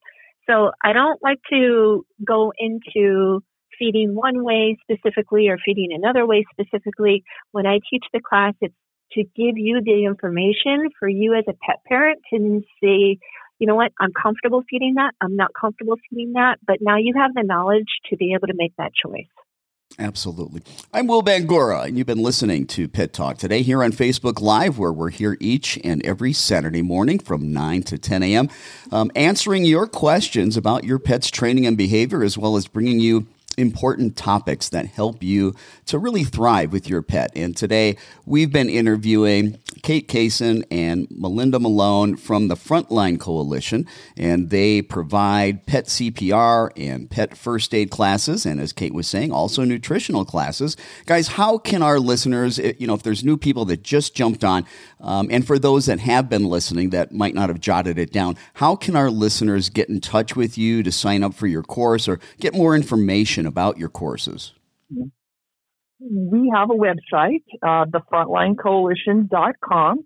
[0.49, 3.43] So I don't like to go into
[3.81, 7.23] feeding one way specifically or feeding another way specifically.
[7.51, 8.75] When I teach the class, it's
[9.13, 13.17] to give you the information for you as a pet parent to say,
[13.59, 17.13] you know what, I'm comfortable feeding that, I'm not comfortable feeding that, but now you
[17.17, 19.27] have the knowledge to be able to make that choice.
[19.99, 20.61] Absolutely.
[20.93, 24.77] I'm Will Bangura, and you've been listening to Pet Talk today here on Facebook Live,
[24.77, 28.49] where we're here each and every Saturday morning from 9 to 10 a.m.,
[28.93, 33.27] um, answering your questions about your pet's training and behavior, as well as bringing you
[33.61, 35.53] important topics that help you
[35.85, 37.31] to really thrive with your pet.
[37.35, 44.49] And today we've been interviewing Kate Kaysen and Melinda Malone from the Frontline Coalition, and
[44.49, 49.63] they provide pet CPR and pet first aid classes, and as Kate was saying, also
[49.63, 50.77] nutritional classes.
[51.05, 54.65] Guys, how can our listeners, you know, if there's new people that just jumped on,
[54.99, 58.37] um, and for those that have been listening that might not have jotted it down,
[58.55, 62.07] how can our listeners get in touch with you to sign up for your course
[62.07, 64.53] or get more information about your courses?
[65.99, 69.99] We have a website, uh, thefrontlinecoalition.com,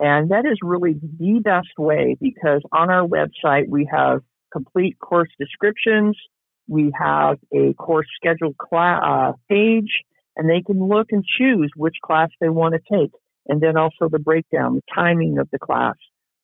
[0.00, 5.30] and that is really the best way because on our website we have complete course
[5.38, 6.18] descriptions,
[6.66, 10.02] we have a course schedule uh, page,
[10.36, 13.12] and they can look and choose which class they want to take
[13.48, 15.94] and then also the breakdown, the timing of the class.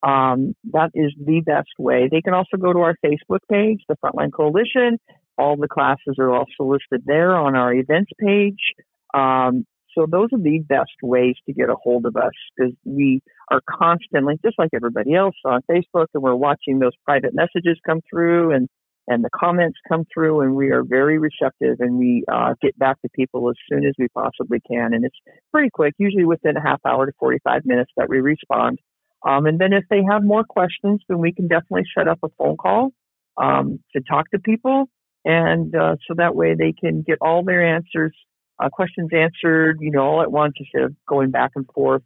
[0.02, 2.08] Um, that is the best way.
[2.10, 4.98] They can also go to our Facebook page, the Frontline Coalition.
[5.38, 8.74] All the classes are also listed there on our events page.
[9.14, 13.20] Um, so those are the best ways to get a hold of us because we
[13.50, 18.00] are constantly, just like everybody else, on Facebook, and we're watching those private messages come
[18.10, 18.68] through and
[19.08, 23.00] and the comments come through and we are very receptive and we uh, get back
[23.02, 25.16] to people as soon as we possibly can and it's
[25.50, 28.78] pretty quick usually within a half hour to 45 minutes that we respond
[29.26, 32.28] um, and then if they have more questions then we can definitely set up a
[32.38, 32.90] phone call
[33.36, 34.84] um, to talk to people
[35.24, 38.14] and uh, so that way they can get all their answers
[38.62, 42.02] uh, questions answered you know all at once instead of going back and forth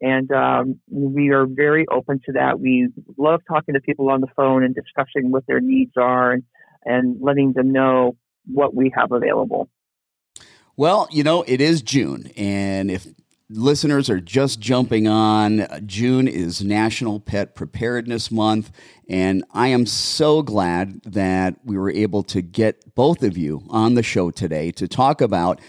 [0.00, 2.58] and um, we are very open to that.
[2.58, 6.42] We love talking to people on the phone and discussing what their needs are and,
[6.84, 9.68] and letting them know what we have available.
[10.76, 12.30] Well, you know, it is June.
[12.36, 13.06] And if
[13.50, 18.70] listeners are just jumping on, June is National Pet Preparedness Month.
[19.08, 23.94] And I am so glad that we were able to get both of you on
[23.94, 25.60] the show today to talk about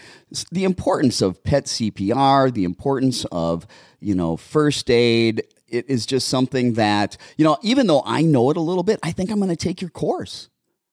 [0.52, 3.66] the importance of pet CPR, the importance of,
[4.00, 5.42] you know, first aid.
[5.66, 9.00] It is just something that, you know, even though I know it a little bit,
[9.02, 10.50] I think I'm going to take your course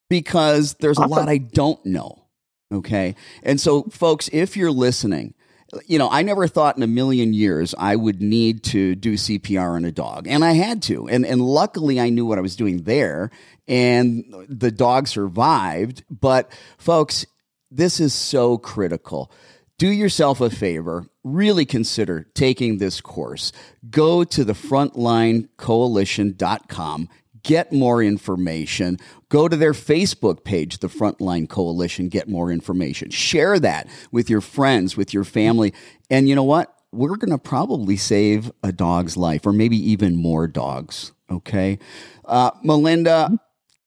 [0.10, 1.12] because there's awesome.
[1.12, 2.26] a lot I don't know.
[2.72, 3.16] Okay.
[3.44, 5.34] And so, folks, if you're listening,
[5.86, 9.76] you know, I never thought in a million years I would need to do CPR
[9.76, 11.08] on a dog, and I had to.
[11.08, 13.32] And and luckily, I knew what I was doing there,
[13.68, 16.04] and the dog survived.
[16.10, 17.26] But folks,
[17.70, 19.30] this is so critical.
[19.78, 21.06] Do yourself a favor.
[21.24, 23.54] Really consider taking this course.
[23.90, 27.10] Go to the frontlinecoalition.com
[27.50, 29.00] get more information.
[29.30, 33.10] Go to their Facebook page, the Frontline Coalition, get more information.
[33.10, 35.74] Share that with your friends, with your family.
[36.12, 36.72] And you know what?
[36.92, 41.12] We're going to probably save a dog's life or maybe even more dogs.
[41.32, 41.80] Okay.
[42.24, 43.32] Uh, Melinda,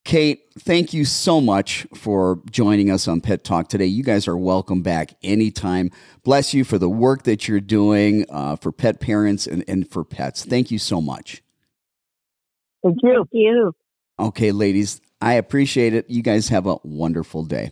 [0.03, 3.85] Kate, thank you so much for joining us on Pet Talk today.
[3.85, 5.89] You guys are welcome back anytime.
[6.25, 10.03] Bless you for the work that you're doing uh, for pet parents and, and for
[10.03, 10.43] pets.
[10.43, 11.41] Thank you so much.
[12.83, 13.15] Thank you.
[13.15, 13.75] Thank you.
[14.19, 16.09] Okay, ladies, I appreciate it.
[16.09, 17.71] You guys have a wonderful day.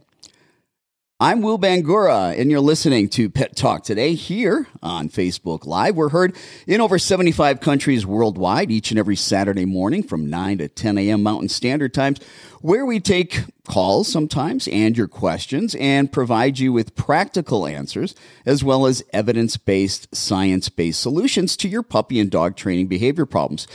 [1.20, 5.96] I'm Will Bangura, and you're listening to Pet Talk today here on Facebook Live.
[5.96, 10.68] We're heard in over 75 countries worldwide each and every Saturday morning from 9 to
[10.68, 11.22] 10 a.m.
[11.22, 12.20] Mountain Standard Times,
[12.62, 18.64] where we take calls sometimes and your questions and provide you with practical answers as
[18.64, 23.68] well as evidence based, science based solutions to your puppy and dog training behavior problems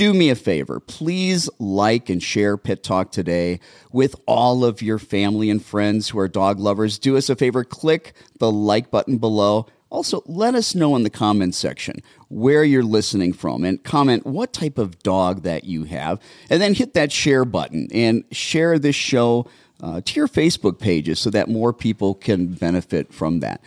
[0.00, 0.80] do me a favor.
[0.80, 3.60] Please like and share Pet Talk today
[3.92, 6.98] with all of your family and friends who are dog lovers.
[6.98, 9.66] Do us a favor, click the like button below.
[9.90, 11.96] Also, let us know in the comments section
[12.28, 16.18] where you're listening from and comment what type of dog that you have.
[16.48, 19.50] And then hit that share button and share this show
[19.82, 23.62] uh, to your Facebook pages so that more people can benefit from that.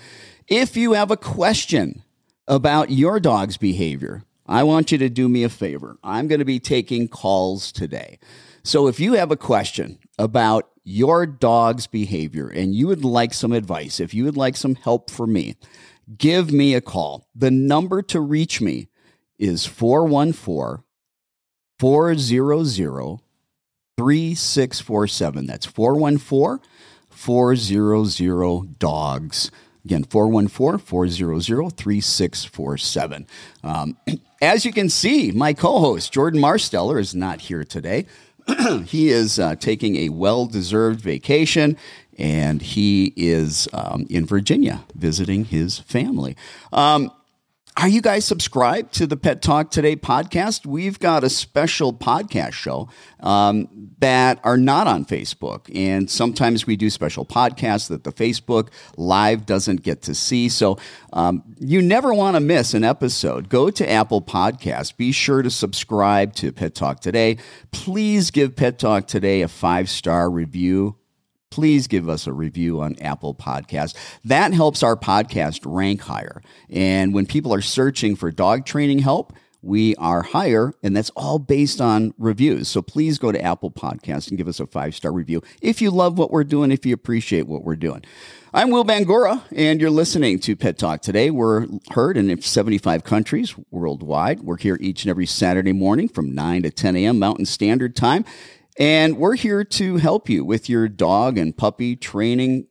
[0.47, 2.01] If you have a question
[2.47, 5.97] about your dog's behavior, I want you to do me a favor.
[6.03, 8.19] I'm going to be taking calls today.
[8.63, 13.53] So if you have a question about your dog's behavior and you would like some
[13.53, 15.55] advice, if you would like some help from me,
[16.17, 17.27] give me a call.
[17.35, 18.89] The number to reach me
[19.37, 20.83] is 414
[21.79, 23.19] 400
[23.97, 25.45] 3647.
[25.45, 26.67] That's 414
[27.09, 29.51] 400 dogs.
[29.85, 33.27] Again, 414 400 3647.
[33.63, 33.97] Um,
[34.41, 38.05] as you can see, my co host, Jordan Marsteller, is not here today.
[38.85, 41.77] he is uh, taking a well deserved vacation
[42.17, 46.35] and he is um, in Virginia visiting his family.
[46.71, 47.11] Um,
[47.75, 50.65] are you guys subscribed to the Pet Talk Today podcast?
[50.65, 52.87] We've got a special podcast show
[53.19, 53.67] um,
[53.99, 55.69] that are not on Facebook.
[55.73, 60.49] And sometimes we do special podcasts that the Facebook Live doesn't get to see.
[60.49, 60.77] So
[61.13, 63.49] um, you never want to miss an episode.
[63.49, 64.95] Go to Apple Podcasts.
[64.95, 67.37] Be sure to subscribe to Pet Talk Today.
[67.71, 70.95] Please give Pet Talk Today a five star review
[71.53, 73.93] please give us a review on Apple Podcasts.
[74.25, 76.41] That helps our podcast rank higher.
[76.67, 81.37] And when people are searching for dog training help, we are higher, and that's all
[81.37, 82.69] based on reviews.
[82.69, 85.91] So please go to Apple Podcasts and give us a five star review if you
[85.91, 88.03] love what we're doing, if you appreciate what we're doing.
[88.51, 91.29] I'm Will Bangura, and you're listening to Pet Talk today.
[91.29, 94.41] We're heard in 75 countries worldwide.
[94.41, 97.19] We're here each and every Saturday morning from 9 to 10 a.m.
[97.19, 98.25] Mountain Standard Time.
[98.77, 102.67] And we're here to help you with your dog and puppy training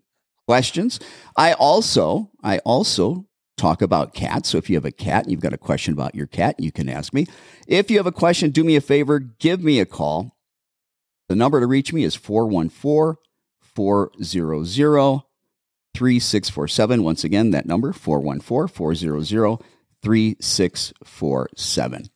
[0.46, 0.98] questions.
[1.36, 4.48] I also, I also talk about cats.
[4.48, 6.72] So if you have a cat and you've got a question about your cat, you
[6.72, 7.26] can ask me.
[7.68, 10.36] If you have a question, do me a favor, give me a call.
[11.28, 13.16] The number to reach me is 414
[13.60, 15.22] 400
[15.94, 17.04] 3647.
[17.04, 19.58] Once again, that number 414 400
[20.02, 22.10] 3647.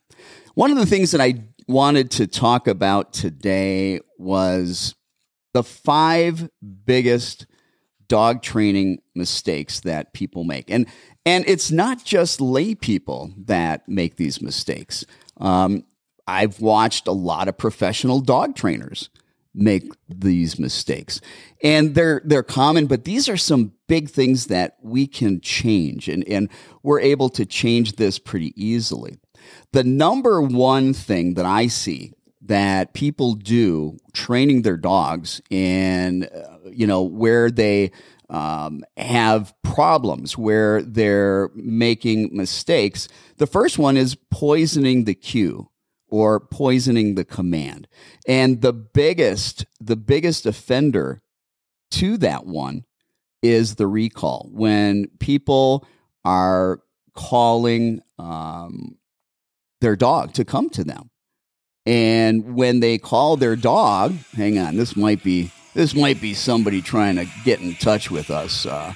[0.54, 4.94] One of the things that I wanted to talk about today was
[5.52, 6.48] the five
[6.84, 7.46] biggest
[8.08, 10.70] dog training mistakes that people make.
[10.70, 10.86] And
[11.24, 15.04] and it's not just lay people that make these mistakes.
[15.38, 15.84] Um,
[16.26, 19.10] I've watched a lot of professional dog trainers
[19.56, 21.20] make these mistakes.
[21.62, 26.26] And they're they're common, but these are some big things that we can change and,
[26.28, 26.48] and
[26.82, 29.18] we're able to change this pretty easily.
[29.72, 36.70] The number one thing that I see that people do training their dogs and uh,
[36.70, 37.90] you know where they
[38.30, 45.68] um, have problems where they're making mistakes the first one is poisoning the cue
[46.08, 47.88] or poisoning the command.
[48.26, 51.22] And the biggest the biggest offender
[51.92, 52.84] to that one
[53.42, 54.48] is the recall.
[54.52, 55.86] When people
[56.24, 56.80] are
[57.14, 58.96] calling um,
[59.80, 61.10] their dog to come to them.
[61.84, 66.80] And when they call their dog, hang on, this might be this might be somebody
[66.80, 68.94] trying to get in touch with us uh,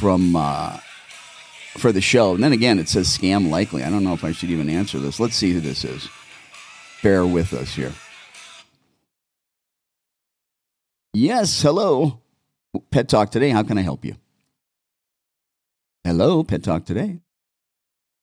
[0.00, 0.78] from uh,
[1.76, 2.34] for the show.
[2.34, 3.84] And then again, it says scam likely.
[3.84, 5.20] I don't know if I should even answer this.
[5.20, 6.08] Let's see who this is.
[7.02, 7.92] Bear with us here.
[11.12, 12.20] Yes, hello.
[12.90, 13.50] Pet Talk Today.
[13.50, 14.16] How can I help you?
[16.04, 17.20] Hello, Pet Talk Today.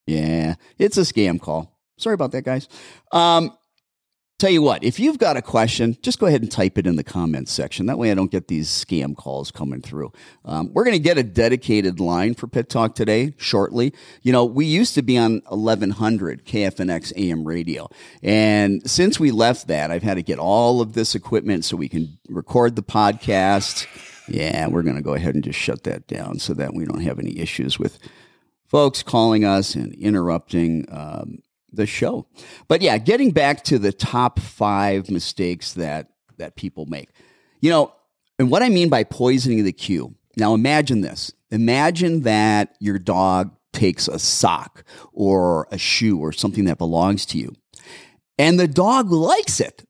[0.08, 1.78] Yeah, it's a scam call.
[1.98, 2.68] Sorry about that, guys.
[3.12, 3.52] Um,
[4.40, 6.96] tell you what, if you've got a question, just go ahead and type it in
[6.96, 7.88] the comments section.
[7.88, 10.12] That way I don't get these scam calls coming through.
[10.46, 13.94] Um, we're going to get a dedicated line for Pet Talk today shortly.
[14.22, 17.90] You know, we used to be on 1100 KFNX AM radio.
[18.22, 21.90] And since we left that, I've had to get all of this equipment so we
[21.90, 23.88] can record the podcast.
[24.30, 27.02] Yeah, we're going to go ahead and just shut that down so that we don't
[27.02, 27.98] have any issues with
[28.68, 31.40] folks calling us and interrupting um,
[31.72, 32.28] the show.
[32.68, 37.10] But yeah, getting back to the top five mistakes that that people make.
[37.62, 37.94] You know,
[38.38, 40.16] and what I mean by poisoning the cue.
[40.36, 41.32] Now imagine this.
[41.50, 47.38] Imagine that your dog takes a sock or a shoe or something that belongs to
[47.38, 47.54] you.
[48.38, 49.84] And the dog likes it.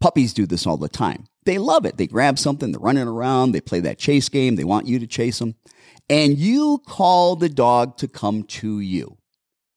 [0.00, 1.24] Puppies do this all the time.
[1.44, 1.96] They love it.
[1.96, 5.06] They grab something, they're running around, they play that chase game, they want you to
[5.06, 5.54] chase them.
[6.08, 9.18] And you call the dog to come to you.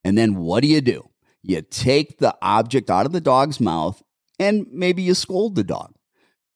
[0.04, 1.10] And then what do you do?
[1.44, 4.02] You take the object out of the dog's mouth
[4.40, 5.94] and maybe you scold the dog.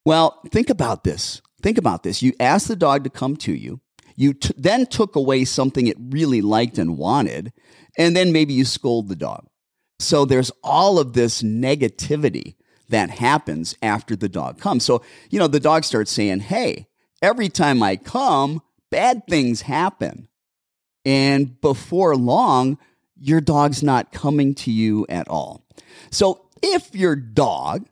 [0.06, 1.42] Well, think about this.
[1.62, 2.22] Think about this.
[2.22, 3.82] You ask the dog to come to you.
[4.16, 7.52] You t- then took away something it really liked and wanted,
[7.98, 9.48] and then maybe you scold the dog.
[10.00, 12.56] So there's all of this negativity
[12.90, 14.86] that happens after the dog comes.
[14.86, 16.88] So, you know, the dog starts saying, Hey,
[17.22, 18.62] every time I come,
[18.96, 20.30] bad things happen.
[21.04, 22.78] And before long,
[23.20, 25.66] your dog's not coming to you at all.
[26.12, 27.90] So if your dog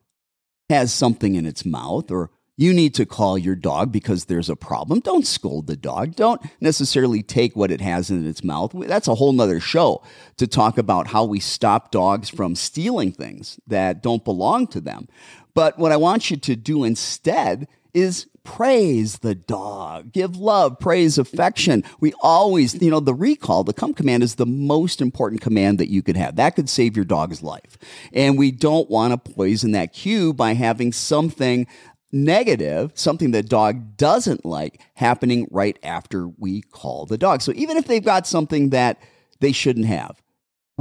[0.69, 4.55] has something in its mouth or you need to call your dog because there's a
[4.55, 5.01] problem.
[5.01, 6.15] Don't scold the dog.
[6.15, 8.71] Don't necessarily take what it has in its mouth.
[8.73, 10.03] That's a whole nother show
[10.37, 15.09] to talk about how we stop dogs from stealing things that don't belong to them.
[15.53, 21.17] But what I want you to do instead is praise the dog, give love, praise,
[21.17, 21.83] affection.
[21.99, 25.89] We always, you know, the recall, the come command is the most important command that
[25.89, 26.35] you could have.
[26.35, 27.77] That could save your dog's life.
[28.11, 31.67] And we don't want to poison that cue by having something
[32.11, 37.41] negative, something the dog doesn't like, happening right after we call the dog.
[37.41, 39.01] So even if they've got something that
[39.39, 40.21] they shouldn't have,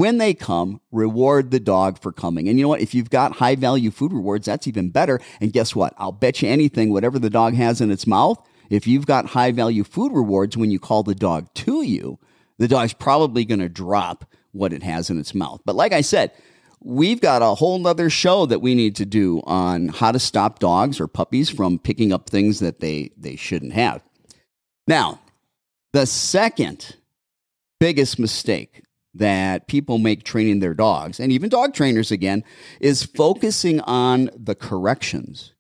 [0.03, 2.48] when they come, reward the dog for coming.
[2.48, 2.80] And you know what?
[2.80, 5.20] If you've got high value food rewards, that's even better.
[5.40, 5.94] And guess what?
[5.96, 9.53] I'll bet you anything, whatever the dog has in its mouth, if you've got high
[9.53, 12.18] value food rewards when you call the dog to you,
[12.59, 15.61] the dog's probably going to drop what it has in its mouth.
[15.64, 16.32] But like I said,
[16.80, 20.59] we've got a whole nother show that we need to do on how to stop
[20.59, 24.03] dogs or puppies from picking up things that they, they shouldn't have.
[24.88, 25.20] Now,
[25.92, 26.96] the second
[27.78, 28.82] biggest mistake
[29.14, 32.44] that people make training their dogs, and even dog trainers again,
[32.80, 35.52] is focusing on the corrections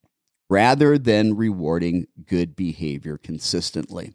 [0.48, 4.12] rather than rewarding good behavior consistently.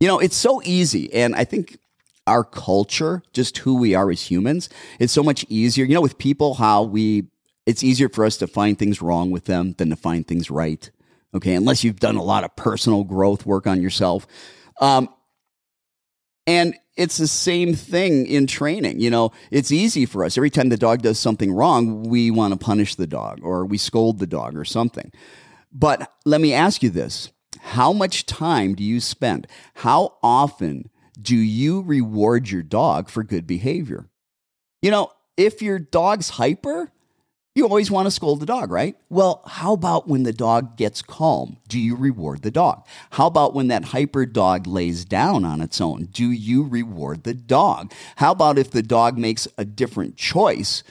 [0.00, 1.78] You know, it's so easy, and I think
[2.26, 4.68] our culture, just who we are as humans,
[4.98, 5.84] it's so much easier.
[5.84, 7.24] You know, with people, how we,
[7.66, 10.90] it's easier for us to find things wrong with them than to find things right.
[11.34, 11.54] Okay.
[11.54, 14.26] Unless you've done a lot of personal growth work on yourself.
[14.80, 15.08] Um,
[16.46, 19.00] and it's the same thing in training.
[19.00, 20.36] You know, it's easy for us.
[20.36, 23.78] Every time the dog does something wrong, we want to punish the dog or we
[23.78, 25.10] scold the dog or something.
[25.72, 27.30] But let me ask you this
[27.60, 29.46] how much time do you spend?
[29.74, 30.90] How often
[31.20, 34.08] do you reward your dog for good behavior?
[34.82, 36.90] You know, if your dog's hyper,
[37.54, 38.96] you always want to scold the dog, right?
[39.10, 41.58] Well, how about when the dog gets calm?
[41.68, 42.86] Do you reward the dog?
[43.10, 46.06] How about when that hyper dog lays down on its own?
[46.06, 47.92] Do you reward the dog?
[48.16, 50.82] How about if the dog makes a different choice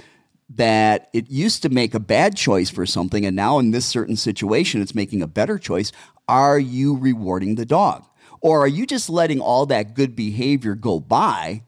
[0.50, 4.16] that it used to make a bad choice for something and now in this certain
[4.16, 5.92] situation it's making a better choice?
[6.28, 8.06] Are you rewarding the dog?
[8.40, 11.64] Or are you just letting all that good behavior go by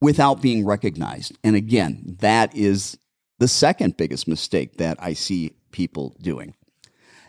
[0.00, 1.36] without being recognized?
[1.44, 2.98] And again, that is
[3.42, 6.54] the second biggest mistake that I see people doing.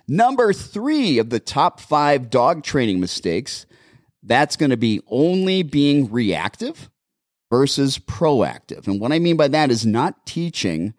[0.07, 3.65] Number three of the top five dog training mistakes
[4.21, 6.89] that's going to be only being reactive
[7.49, 8.87] versus proactive.
[8.87, 10.93] And what I mean by that is not teaching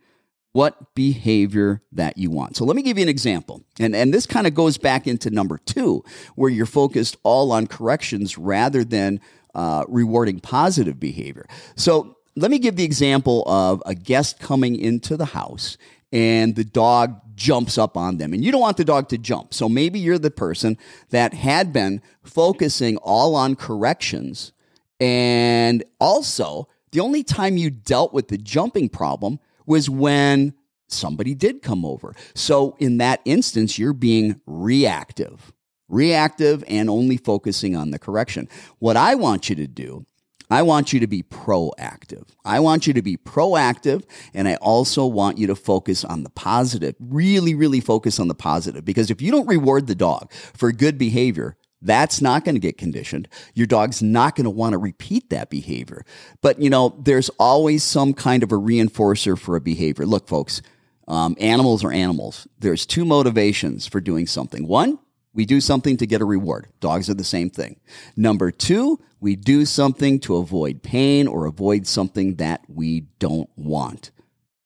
[0.52, 2.56] what behavior that you want.
[2.56, 3.64] So let me give you an example.
[3.80, 6.04] And, and this kind of goes back into number two,
[6.36, 9.20] where you're focused all on corrections rather than
[9.54, 11.46] uh, rewarding positive behavior.
[11.76, 15.76] So let me give the example of a guest coming into the house
[16.12, 18.32] and the dog jumps up on them.
[18.32, 19.53] And you don't want the dog to jump.
[19.53, 20.78] So maybe you're the person
[21.11, 24.53] that had been focusing all on corrections.
[25.01, 30.55] And also, the only time you dealt with the jumping problem was when
[30.87, 32.14] somebody did come over.
[32.35, 35.53] So in that instance, you're being reactive,
[35.89, 38.49] reactive and only focusing on the correction.
[38.78, 40.07] What I want you to do
[40.51, 42.28] I want you to be proactive.
[42.45, 46.30] I want you to be proactive, and I also want you to focus on the
[46.30, 46.95] positive.
[47.01, 50.99] Really, really focus on the positive because if you don't reward the dog for good
[50.99, 53.28] behavior, that's not going to get conditioned.
[53.53, 56.05] Your dog's not going to want to repeat that behavior.
[56.40, 60.07] But, you know, there's always some kind of a reinforcer for a behavior.
[60.07, 60.62] Look, folks,
[61.07, 62.49] um, animals are animals.
[62.59, 64.66] There's two motivations for doing something.
[64.66, 64.99] One,
[65.35, 66.68] we do something to get a reward.
[66.80, 67.80] Dogs are the same thing.
[68.16, 74.12] Number two, we do something to avoid pain or avoid something that we don't want.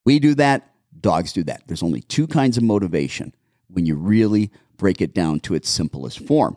[0.05, 0.71] We do that.
[1.01, 1.62] Dogs do that.
[1.66, 3.35] There's only two kinds of motivation
[3.69, 6.57] when you really break it down to its simplest form.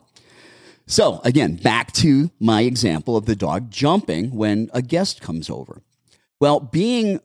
[0.87, 5.81] So, again, back to my example of the dog jumping when a guest comes over.
[6.39, 7.19] Well, being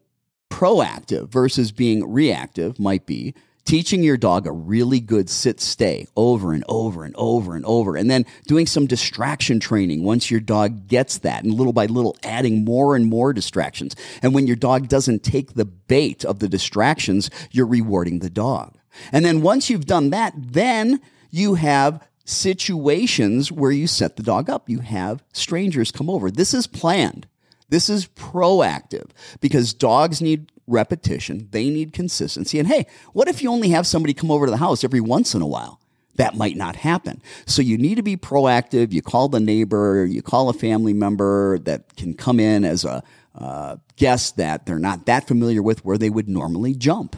[0.51, 3.34] proactive versus being reactive might be
[3.66, 7.96] teaching your dog a really good sit stay over and over and over and over,
[7.96, 12.16] and then doing some distraction training once your dog gets that, and little by little
[12.22, 13.94] adding more and more distractions.
[14.22, 18.78] And when your dog doesn't take the bait of the distractions, you're rewarding the dog.
[19.12, 21.00] And then once you've done that, then
[21.30, 24.70] you have situations where you set the dog up.
[24.70, 26.30] You have strangers come over.
[26.30, 27.26] This is planned.
[27.68, 29.10] This is proactive
[29.40, 32.58] because dogs need repetition, they need consistency.
[32.58, 35.34] And hey, what if you only have somebody come over to the house every once
[35.34, 35.80] in a while?
[36.16, 37.20] That might not happen.
[37.44, 38.92] So you need to be proactive.
[38.92, 43.02] You call the neighbor, you call a family member that can come in as a
[43.34, 47.16] uh, guest that they're not that familiar with where they would normally jump.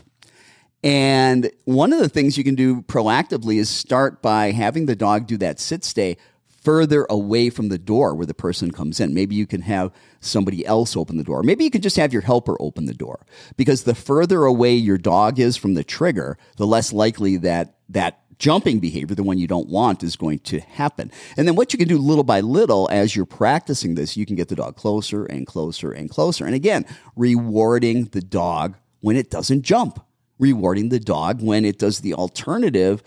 [0.82, 5.26] And one of the things you can do proactively is start by having the dog
[5.26, 6.16] do that sit stay
[6.62, 9.14] further away from the door where the person comes in.
[9.14, 11.42] Maybe you can have somebody else open the door.
[11.42, 13.24] Maybe you can just have your helper open the door
[13.56, 18.20] because the further away your dog is from the trigger, the less likely that that
[18.38, 21.10] jumping behavior, the one you don't want, is going to happen.
[21.36, 24.36] And then what you can do little by little as you're practicing this, you can
[24.36, 26.46] get the dog closer and closer and closer.
[26.46, 26.84] And again,
[27.16, 30.04] rewarding the dog when it doesn't jump,
[30.38, 33.02] rewarding the dog when it does the alternative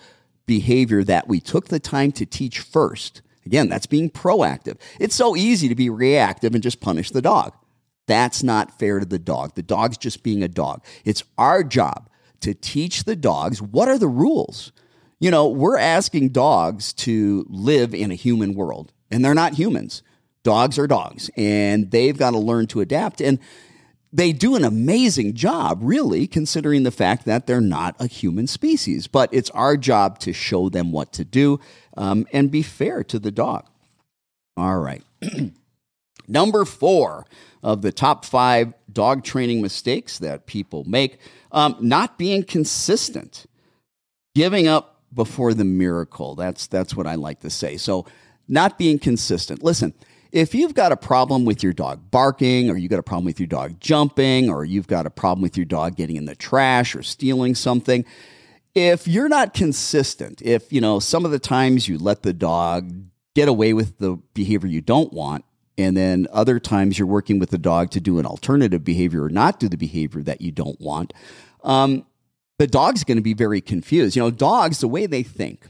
[0.46, 4.78] behavior that we took the time to teach first Again, that's being proactive.
[5.00, 7.54] It's so easy to be reactive and just punish the dog.
[8.08, 9.56] That's not fair to the dog.
[9.56, 10.84] The dog's just being a dog.
[11.06, 12.10] It's our job
[12.42, 14.72] to teach the dogs what are the rules.
[15.20, 20.02] You know, we're asking dogs to live in a human world, and they're not humans.
[20.44, 23.22] Dogs are dogs, and they've got to learn to adapt.
[23.22, 23.38] And
[24.12, 29.08] they do an amazing job, really, considering the fact that they're not a human species.
[29.08, 31.60] But it's our job to show them what to do
[31.98, 33.66] um, and be fair to the dog.
[34.58, 35.04] All right.
[36.28, 37.26] Number four
[37.64, 41.20] of the top five dog training mistakes that people make
[41.52, 43.46] um, not being consistent,
[44.36, 46.36] giving up before the miracle.
[46.36, 47.78] That's, that's what I like to say.
[47.78, 48.06] So,
[48.48, 49.64] not being consistent.
[49.64, 49.94] Listen,
[50.32, 53.40] if you've got a problem with your dog barking, or you've got a problem with
[53.40, 56.96] your dog jumping, or you've got a problem with your dog getting in the trash
[56.96, 58.06] or stealing something,
[58.74, 62.94] if you're not consistent, if, you know, some of the times you let the dog
[63.36, 65.46] get away with the behavior you don't want,
[65.78, 69.30] and then other times you're working with the dog to do an alternative behavior or
[69.30, 71.14] not do the behavior that you don't want,
[71.64, 72.06] um,
[72.60, 74.16] the dog's going to be very confused.
[74.16, 75.66] You know, dogs, the way they think,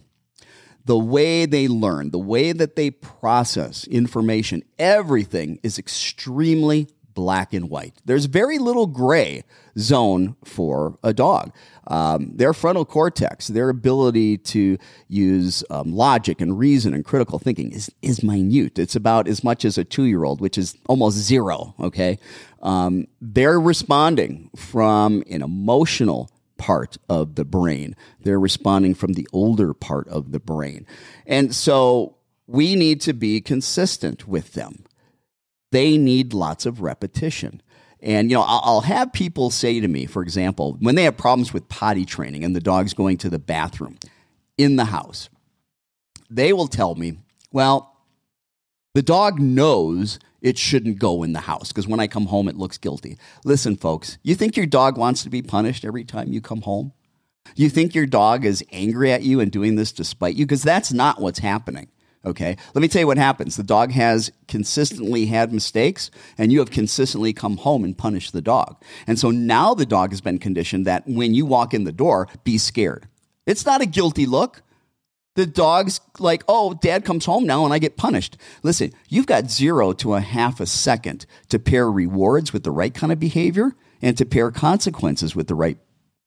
[0.85, 6.87] the way they learn, the way that they process information, everything is extremely
[7.21, 7.93] black and white.
[8.03, 9.43] There's very little gray
[9.77, 11.53] zone for a dog.
[11.85, 17.71] Um, their frontal cortex, their ability to use um, logic and reason and critical thinking
[17.71, 18.79] is, is minute.
[18.79, 21.75] It's about as much as a two year old, which is almost zero.
[21.79, 22.17] Okay.
[22.63, 27.95] Um, they're responding from an emotional part of the brain.
[28.19, 30.87] They're responding from the older part of the brain.
[31.27, 32.17] And so
[32.47, 34.85] we need to be consistent with them.
[35.71, 37.61] They need lots of repetition.
[38.01, 41.53] And, you know, I'll have people say to me, for example, when they have problems
[41.53, 43.97] with potty training and the dog's going to the bathroom
[44.57, 45.29] in the house,
[46.29, 47.19] they will tell me,
[47.51, 47.95] well,
[48.95, 52.57] the dog knows it shouldn't go in the house because when I come home, it
[52.57, 53.17] looks guilty.
[53.45, 56.93] Listen, folks, you think your dog wants to be punished every time you come home?
[57.55, 60.45] You think your dog is angry at you and doing this to spite you?
[60.45, 61.89] Because that's not what's happening.
[62.23, 62.55] Okay.
[62.75, 63.55] Let me tell you what happens.
[63.55, 68.41] The dog has consistently had mistakes, and you have consistently come home and punished the
[68.41, 68.81] dog.
[69.07, 72.27] And so now the dog has been conditioned that when you walk in the door,
[72.43, 73.07] be scared.
[73.47, 74.61] It's not a guilty look.
[75.35, 78.37] The dog's like, oh, dad comes home now and I get punished.
[78.63, 82.93] Listen, you've got zero to a half a second to pair rewards with the right
[82.93, 85.77] kind of behavior and to pair consequences with the right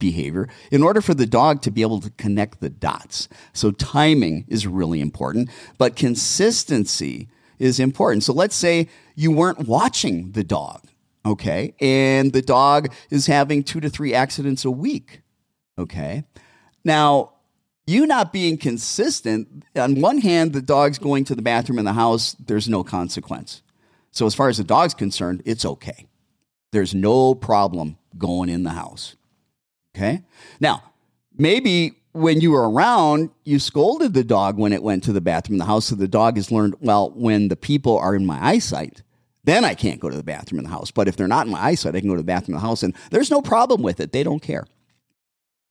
[0.04, 3.26] behavior in order for the dog to be able to connect the dots.
[3.54, 5.48] So timing is really important,
[5.78, 7.28] but consistency
[7.58, 8.22] is important.
[8.22, 10.82] So let's say you weren't watching the dog,
[11.24, 15.22] okay, and the dog is having two to three accidents a week,
[15.78, 16.24] okay.
[16.84, 17.30] Now,
[17.86, 21.92] you not being consistent, on one hand, the dog's going to the bathroom in the
[21.94, 23.62] house, there's no consequence.
[24.10, 26.06] So, as far as the dog's concerned, it's okay.
[26.72, 29.16] There's no problem going in the house.
[29.94, 30.22] Okay.
[30.60, 30.82] Now,
[31.36, 35.54] maybe when you were around, you scolded the dog when it went to the bathroom
[35.54, 35.86] in the house.
[35.86, 39.02] So the dog has learned, well, when the people are in my eyesight,
[39.44, 40.90] then I can't go to the bathroom in the house.
[40.90, 42.66] But if they're not in my eyesight, I can go to the bathroom in the
[42.66, 44.12] house and there's no problem with it.
[44.12, 44.66] They don't care.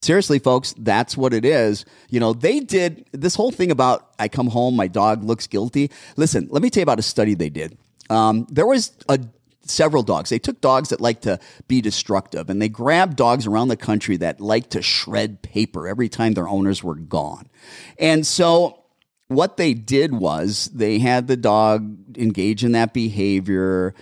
[0.02, 1.86] Seriously, folks, that's what it is.
[2.10, 5.90] You know, they did this whole thing about I come home, my dog looks guilty.
[6.18, 7.78] Listen, let me tell you about a study they did.
[8.10, 9.18] Um, there was a
[9.66, 10.30] several dogs.
[10.30, 14.18] They took dogs that like to be destructive and they grabbed dogs around the country
[14.18, 17.50] that like to shred paper every time their owners were gone.
[17.98, 18.84] And so
[19.28, 23.94] what they did was they had the dog engage in that behavior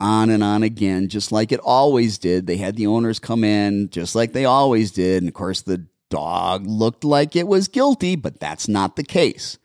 [0.00, 2.46] on and on again, just like it always did.
[2.46, 5.22] They had the owners come in just like they always did.
[5.22, 9.58] And of course, the dog looked like it was guilty, but that's not the case.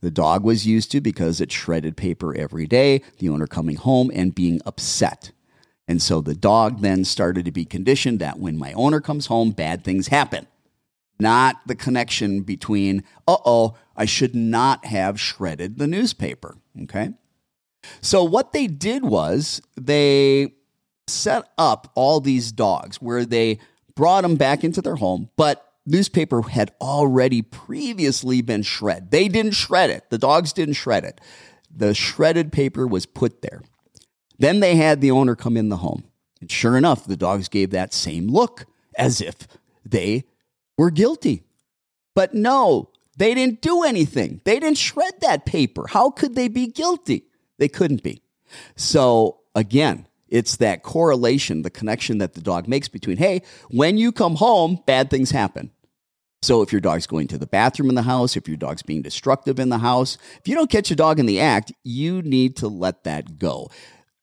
[0.00, 4.10] The dog was used to because it shredded paper every day, the owner coming home
[4.14, 5.32] and being upset.
[5.88, 9.50] And so the dog then started to be conditioned that when my owner comes home,
[9.50, 10.46] bad things happen.
[11.18, 16.58] Not the connection between, uh oh, I should not have shredded the newspaper.
[16.82, 17.14] Okay.
[18.00, 20.54] So what they did was they
[21.08, 23.58] set up all these dogs where they
[23.94, 29.10] brought them back into their home, but newspaper had already previously been shred.
[29.10, 30.10] They didn't shred it.
[30.10, 31.20] The dogs didn't shred it.
[31.74, 33.62] The shredded paper was put there.
[34.38, 36.04] Then they had the owner come in the home.
[36.40, 38.66] And sure enough, the dogs gave that same look
[38.96, 39.36] as if
[39.84, 40.24] they
[40.76, 41.42] were guilty.
[42.14, 44.40] But no, they didn't do anything.
[44.44, 45.86] They didn't shred that paper.
[45.88, 47.24] How could they be guilty?
[47.58, 48.22] They couldn't be.
[48.76, 54.12] So again, it's that correlation, the connection that the dog makes between, hey, when you
[54.12, 55.70] come home, bad things happen.
[56.42, 59.02] So if your dog's going to the bathroom in the house, if your dog's being
[59.02, 62.56] destructive in the house, if you don't catch a dog in the act, you need
[62.56, 63.70] to let that go.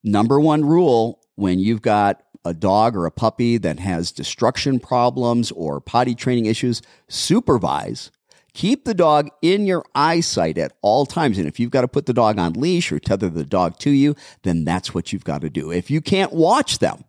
[0.04, 5.52] Number one rule when you've got a dog or a puppy that has destruction problems
[5.52, 8.12] or potty training issues, supervise.
[8.54, 11.38] Keep the dog in your eyesight at all times.
[11.38, 13.90] And if you've got to put the dog on leash or tether the dog to
[13.90, 15.72] you, then that's what you've got to do.
[15.72, 17.04] If you can't watch them,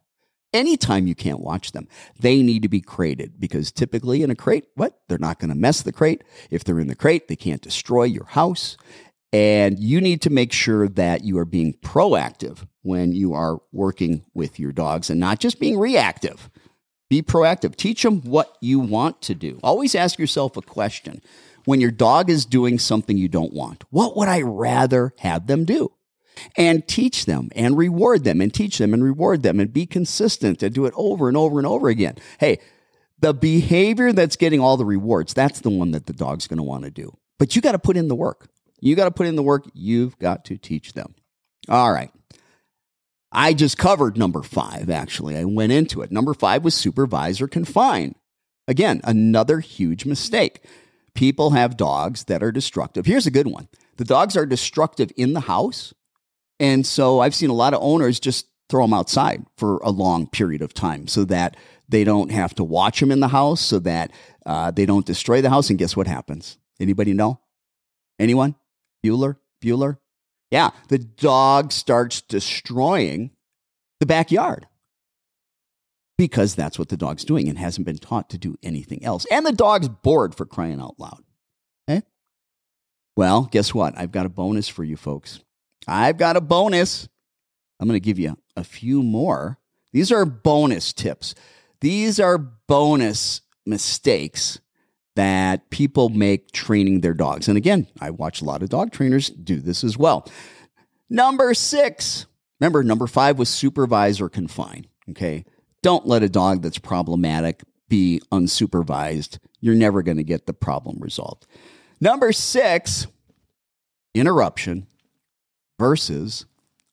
[0.56, 1.86] anytime you can't watch them,
[2.18, 4.98] they need to be crated because typically in a crate, what?
[5.08, 6.24] They're not going to mess the crate.
[6.50, 8.76] If they're in the crate, they can't destroy your house.
[9.32, 14.24] And you need to make sure that you are being proactive when you are working
[14.34, 16.48] with your dogs and not just being reactive.
[17.10, 17.76] Be proactive.
[17.76, 19.60] Teach them what you want to do.
[19.62, 21.20] Always ask yourself a question.
[21.64, 25.64] When your dog is doing something you don't want, what would I rather have them
[25.64, 25.92] do?
[26.56, 30.62] And teach them and reward them and teach them and reward them and be consistent
[30.62, 32.16] and do it over and over and over again.
[32.38, 32.58] Hey,
[33.18, 36.62] the behavior that's getting all the rewards, that's the one that the dog's going to
[36.62, 37.16] want to do.
[37.38, 38.48] But you got to put in the work.
[38.80, 39.64] You got to put in the work.
[39.72, 41.14] You've got to teach them.
[41.68, 42.10] All right.
[43.32, 45.36] I just covered number five, actually.
[45.36, 46.12] I went into it.
[46.12, 48.14] Number five was supervisor confine.
[48.68, 50.64] Again, another huge mistake.
[51.14, 53.06] People have dogs that are destructive.
[53.06, 55.94] Here's a good one the dogs are destructive in the house
[56.58, 60.26] and so I've seen a lot of owners just throw them outside for a long
[60.26, 61.56] period of time so that
[61.88, 64.10] they don't have to watch them in the house, so that
[64.44, 65.70] uh, they don't destroy the house.
[65.70, 66.58] And guess what happens?
[66.80, 67.40] Anybody know?
[68.18, 68.56] Anyone?
[69.04, 69.36] Bueller?
[69.62, 69.98] Bueller?
[70.50, 73.30] Yeah, the dog starts destroying
[74.00, 74.66] the backyard
[76.18, 79.26] because that's what the dog's doing and hasn't been taught to do anything else.
[79.30, 81.24] And the dog's bored for crying out loud.
[81.88, 81.98] Okay?
[81.98, 82.00] Eh?
[83.16, 83.96] Well, guess what?
[83.98, 85.40] I've got a bonus for you folks.
[85.86, 87.08] I've got a bonus.
[87.78, 89.58] I'm going to give you a few more.
[89.92, 91.34] These are bonus tips.
[91.80, 94.60] These are bonus mistakes
[95.14, 97.48] that people make training their dogs.
[97.48, 100.28] And again, I watch a lot of dog trainers do this as well.
[101.08, 102.26] Number six,
[102.60, 104.86] remember, number five was supervise or confine.
[105.10, 105.44] Okay.
[105.82, 109.38] Don't let a dog that's problematic be unsupervised.
[109.60, 111.46] You're never going to get the problem resolved.
[112.00, 113.06] Number six,
[114.14, 114.86] interruption
[115.78, 116.46] versus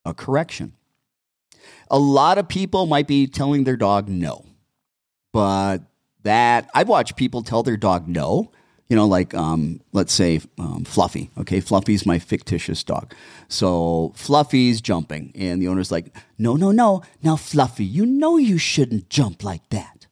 [0.06, 0.74] a correction.
[1.90, 4.46] A lot of people might be telling their dog no,
[5.32, 5.80] but
[6.24, 8.52] that I've watched people tell their dog no.
[8.90, 11.32] You know, like um, let's say um, Fluffy.
[11.38, 13.14] Okay, Fluffy's my fictitious dog.
[13.48, 17.02] So Fluffy's jumping, and the owner's like, "No, no, no!
[17.24, 20.08] Now, Fluffy, you know you shouldn't jump like that."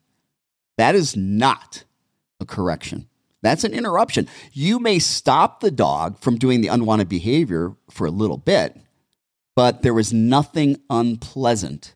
[0.78, 1.84] That is not
[2.39, 3.07] a correction.
[3.42, 4.28] That's an interruption.
[4.52, 8.78] You may stop the dog from doing the unwanted behavior for a little bit,
[9.56, 11.96] but there was nothing unpleasant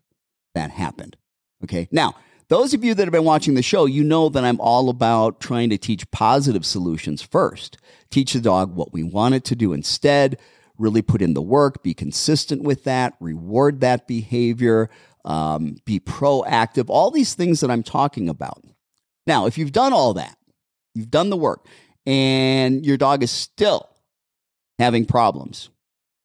[0.56, 1.18] that happened.
[1.64, 1.88] Okay.
[1.92, 2.16] Now,
[2.48, 5.40] those of you that have been watching the show, you know that I'm all about
[5.40, 7.78] trying to teach positive solutions first.
[8.12, 10.38] Teach the dog what we want it to do instead,
[10.78, 14.90] really put in the work, be consistent with that, reward that behavior,
[15.26, 18.64] um, be proactive, all these things that I'm talking about.
[19.26, 20.38] Now, if you've done all that,
[20.96, 21.68] You've done the work
[22.08, 23.90] and your dog is still
[24.80, 25.70] having problems,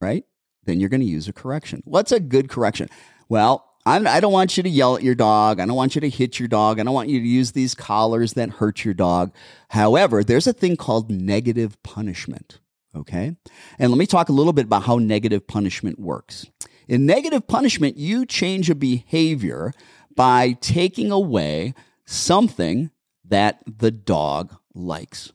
[0.00, 0.24] right?
[0.64, 1.82] Then you're going to use a correction.
[1.84, 2.88] What's a good correction?
[3.28, 5.58] Well, I'm, I do not want you to yell at your dog.
[5.58, 6.78] I don't want you to hit your dog.
[6.78, 9.32] I don't want you to use these collars that hurt your dog.
[9.70, 12.60] However, there's a thing called negative punishment.
[12.94, 13.36] Okay.
[13.78, 16.46] And let me talk a little bit about how negative punishment works.
[16.88, 19.72] In negative punishment, you change a behavior
[20.14, 21.72] by taking away
[22.04, 22.90] something
[23.30, 25.32] that the dog likes.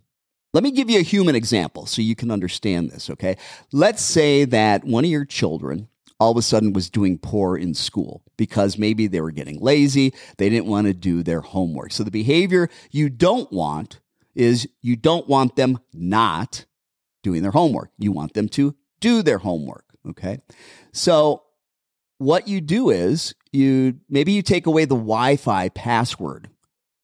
[0.54, 3.36] Let me give you a human example so you can understand this, okay?
[3.74, 5.90] Let's say that one of your children
[6.20, 10.14] all of a sudden was doing poor in school because maybe they were getting lazy,
[10.38, 11.92] they didn't want to do their homework.
[11.92, 14.00] So the behavior you don't want
[14.34, 16.66] is you don't want them not
[17.24, 17.92] doing their homework.
[17.98, 20.40] You want them to do their homework, okay?
[20.94, 21.44] So
[22.18, 26.50] what you do is you maybe you take away the Wi-Fi password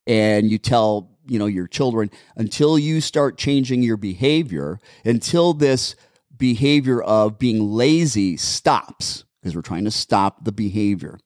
[0.08, 5.95] and you tell you know your children until you start changing your behavior until this
[6.38, 11.20] behavior of being lazy stops because we're trying to stop the behavior.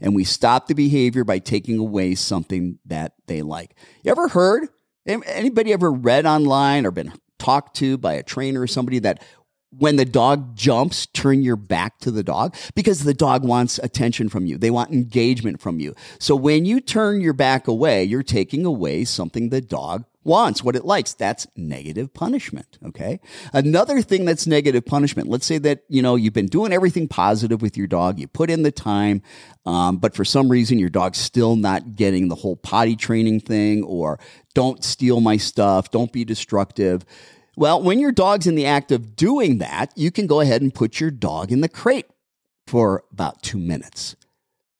[0.00, 3.74] And we stop the behavior by taking away something that they like.
[4.02, 4.68] You ever heard
[5.06, 9.22] anybody ever read online or been talked to by a trainer or somebody that
[9.78, 14.28] when the dog jumps, turn your back to the dog because the dog wants attention
[14.28, 14.58] from you.
[14.58, 15.94] They want engagement from you.
[16.18, 20.74] So when you turn your back away, you're taking away something the dog wants, what
[20.74, 21.12] it likes.
[21.14, 22.78] That's negative punishment.
[22.84, 23.20] Okay.
[23.52, 25.28] Another thing that's negative punishment.
[25.28, 28.18] Let's say that, you know, you've been doing everything positive with your dog.
[28.18, 29.22] You put in the time,
[29.66, 33.82] um, but for some reason your dog's still not getting the whole potty training thing
[33.84, 34.18] or
[34.54, 35.90] don't steal my stuff.
[35.90, 37.04] Don't be destructive.
[37.56, 40.74] Well, when your dog's in the act of doing that, you can go ahead and
[40.74, 42.06] put your dog in the crate
[42.66, 44.16] for about two minutes.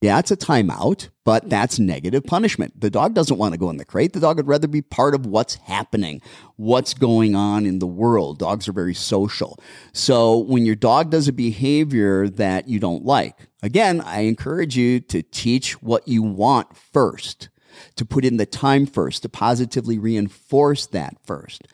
[0.01, 2.79] Yeah, it's a timeout, but that's negative punishment.
[2.79, 4.13] The dog doesn't want to go in the crate.
[4.13, 6.21] The dog would rather be part of what's happening,
[6.57, 8.39] what's going on in the world.
[8.39, 9.59] Dogs are very social.
[9.95, 15.01] So when your dog does a behavior that you don't like, again, I encourage you
[15.01, 17.49] to teach what you want first,
[17.97, 21.67] to put in the time first, to positively reinforce that first.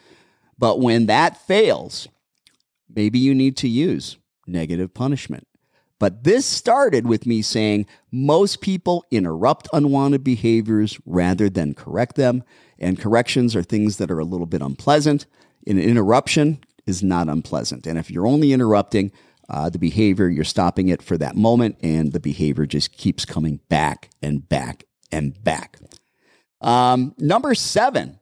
[0.61, 2.07] But when that fails,
[2.95, 5.49] maybe you need to use negative punishment.
[5.99, 12.45] But this started with me saying most people interrupt unwanted behaviors rather than correct them.
[12.79, 15.27] And corrections are things that are a little bit unpleasant.
[15.67, 17.87] An interruption is not unpleasant.
[17.87, 19.13] And if you're only interrupting
[19.49, 23.61] uh, the behavior, you're stopping it for that moment, and the behavior just keeps coming
[23.69, 25.79] back and back and back.
[26.61, 28.20] Um, number seven,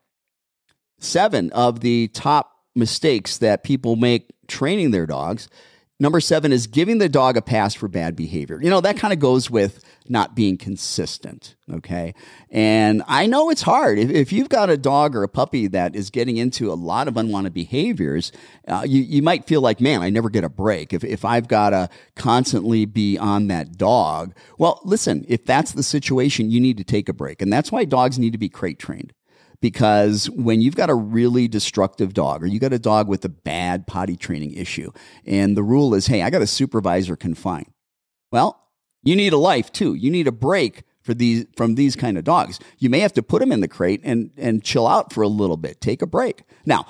[0.99, 5.49] seven of the top mistakes that people make training their dogs.
[6.01, 8.61] Number seven is giving the dog a pass for bad behavior.
[8.63, 11.57] You know, that kind of goes with not being consistent.
[11.71, 12.15] Okay.
[12.53, 13.99] And I know it's hard.
[13.99, 17.09] If, if, you've got a dog or a puppy that is getting into a lot
[17.09, 18.31] of unwanted behaviors,
[18.69, 20.93] uh, you, you might feel like, man, I never get a break.
[20.93, 25.83] If, if I've got to constantly be on that dog, well, listen, if that's the
[25.83, 27.43] situation, you need to take a break.
[27.43, 29.13] And that's why dogs need to be crate trained
[29.61, 33.29] because when you've got a really destructive dog or you got a dog with a
[33.29, 34.91] bad potty training issue
[35.27, 37.73] and the rule is hey i got a supervisor confined.
[38.31, 38.69] Well
[39.03, 39.95] you need a life too.
[39.95, 42.59] You need a break for these from these kind of dogs.
[42.79, 45.29] You may have to put them in the crate and and chill out for a
[45.29, 45.81] little bit.
[45.81, 46.43] Take a break.
[46.67, 46.87] Now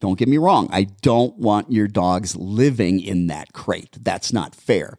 [0.00, 0.68] don't get me wrong.
[0.72, 3.98] I don't want your dogs living in that crate.
[4.00, 4.98] That's not fair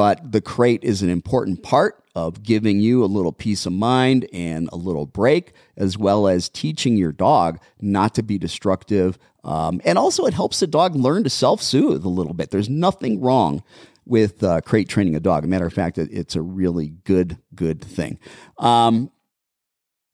[0.00, 4.26] but the crate is an important part of giving you a little peace of mind
[4.32, 9.18] and a little break, as well as teaching your dog not to be destructive.
[9.44, 12.50] Um, and also, it helps the dog learn to self soothe a little bit.
[12.50, 13.62] There's nothing wrong
[14.06, 15.44] with uh, crate training a dog.
[15.44, 18.18] matter of fact, it's a really good, good thing.
[18.56, 19.10] Um,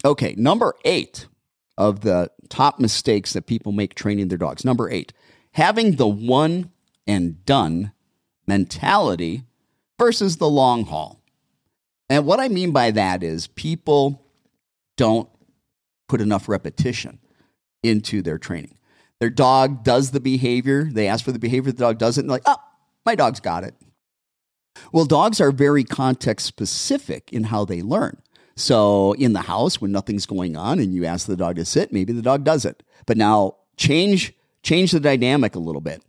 [0.04, 1.28] okay, number eight
[1.78, 4.64] of the top mistakes that people make training their dogs.
[4.64, 5.12] Number eight,
[5.52, 6.72] having the one
[7.06, 7.92] and done
[8.48, 9.44] mentality
[9.98, 11.22] versus the long haul.
[12.08, 14.24] And what I mean by that is people
[14.96, 15.28] don't
[16.08, 17.18] put enough repetition
[17.82, 18.78] into their training.
[19.18, 22.30] Their dog does the behavior, they ask for the behavior, the dog does it, and
[22.30, 22.58] like, oh,
[23.04, 23.74] my dog's got it.
[24.92, 28.20] Well, dogs are very context specific in how they learn.
[28.56, 31.92] So in the house, when nothing's going on and you ask the dog to sit,
[31.92, 32.82] maybe the dog does it.
[33.06, 34.32] But now change
[34.62, 36.02] change the dynamic a little bit.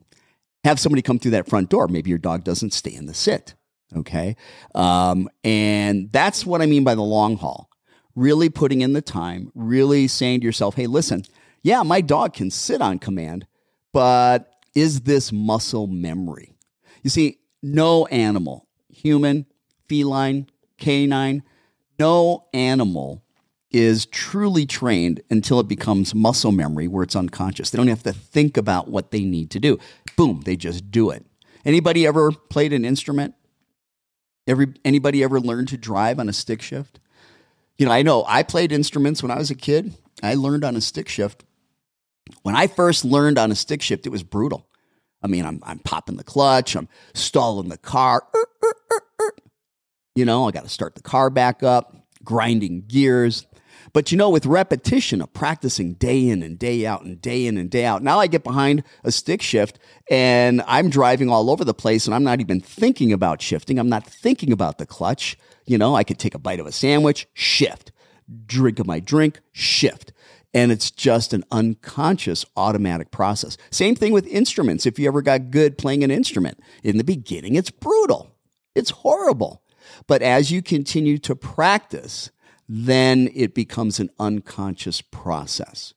[0.64, 1.88] Have somebody come through that front door.
[1.88, 3.54] Maybe your dog doesn't stay in the sit.
[3.96, 4.36] Okay.
[4.76, 7.70] Um, and that's what I mean by the long haul.
[8.16, 11.24] Really putting in the time, really saying to yourself, hey, listen,
[11.62, 13.46] yeah, my dog can sit on command,
[13.94, 16.56] but is this muscle memory?
[17.04, 19.46] You see, no animal, human,
[19.88, 21.44] feline, canine,
[22.00, 23.24] no animal
[23.72, 27.70] is truly trained until it becomes muscle memory where it's unconscious.
[27.70, 29.78] They don't have to think about what they need to do.
[30.16, 31.26] Boom, they just do it.
[31.66, 33.36] Anybody ever played an instrument
[34.48, 37.00] Every anybody ever learned to drive on a stick shift?
[37.78, 39.94] You know, I know I played instruments when I was a kid.
[40.24, 41.44] I learned on a stick shift.
[42.44, 44.68] When I first learned on a stick shift, it was brutal.
[45.22, 48.24] I mean, I'm, I'm popping the clutch, I'm stalling the car.
[50.16, 53.46] You know, I got to start the car back up, grinding gears.
[53.98, 57.58] But you know, with repetition of practicing day in and day out and day in
[57.58, 61.66] and day out, now I get behind a stick shift and I'm driving all over
[61.66, 63.80] the place and I'm not even thinking about shifting.
[63.80, 65.36] I'm not thinking about the clutch.
[65.66, 67.92] You know, I could take a bite of a sandwich, shift,
[68.46, 70.14] drink of my drink, shift.
[70.54, 73.58] And it's just an unconscious automatic process.
[73.72, 74.86] Same thing with instruments.
[74.86, 78.30] If you ever got good playing an instrument, in the beginning, it's brutal,
[78.76, 79.64] it's horrible.
[80.06, 82.30] But as you continue to practice,
[82.68, 85.94] then it becomes an unconscious process.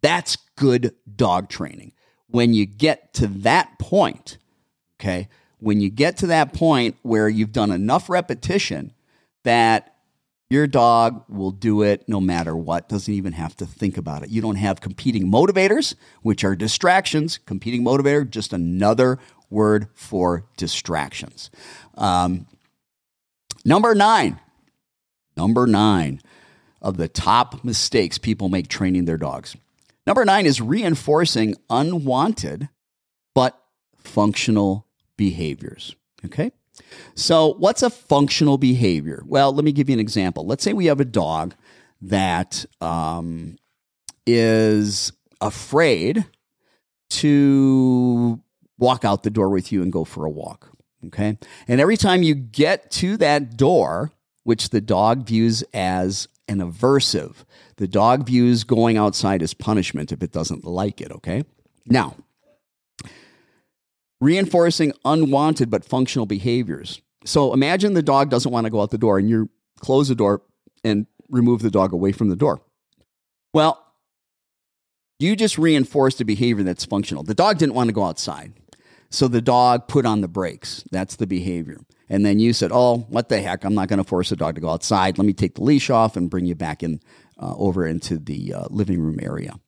[0.00, 1.92] That's good dog training.
[2.28, 4.38] When you get to that point,
[5.00, 8.92] okay, when you get to that point where you've done enough repetition
[9.44, 9.94] that
[10.50, 14.28] your dog will do it no matter what, doesn't even have to think about it.
[14.28, 17.38] You don't have competing motivators, which are distractions.
[17.38, 19.18] Competing motivator, just another
[19.50, 21.50] word for distractions.
[21.96, 22.46] Um,
[23.64, 24.38] number nine,
[25.36, 26.20] number nine
[26.80, 29.56] of the top mistakes people make training their dogs.
[30.06, 32.68] Number nine is reinforcing unwanted
[33.34, 33.58] but
[33.96, 35.96] functional behaviors.
[36.24, 36.52] Okay.
[37.14, 39.22] So, what's a functional behavior?
[39.26, 40.44] Well, let me give you an example.
[40.46, 41.54] Let's say we have a dog
[42.02, 43.56] that um,
[44.26, 46.24] is afraid
[47.10, 48.40] to
[48.78, 50.70] walk out the door with you and go for a walk.
[51.06, 51.38] Okay.
[51.68, 54.10] And every time you get to that door,
[54.44, 57.44] which the dog views as an aversive,
[57.76, 61.10] the dog views going outside as punishment if it doesn't like it.
[61.10, 61.44] Okay.
[61.86, 62.16] Now,
[64.20, 67.00] reinforcing unwanted but functional behaviors.
[67.24, 70.14] So imagine the dog doesn't want to go out the door and you close the
[70.14, 70.42] door
[70.82, 72.60] and remove the dog away from the door.
[73.52, 73.80] Well,
[75.18, 77.22] you just reinforced a behavior that's functional.
[77.22, 78.52] The dog didn't want to go outside.
[79.10, 80.84] So the dog put on the brakes.
[80.90, 81.78] That's the behavior.
[82.14, 83.64] And then you said, Oh, what the heck?
[83.64, 85.18] I'm not going to force the dog to go outside.
[85.18, 87.00] Let me take the leash off and bring you back in
[87.42, 89.58] uh, over into the uh, living room area.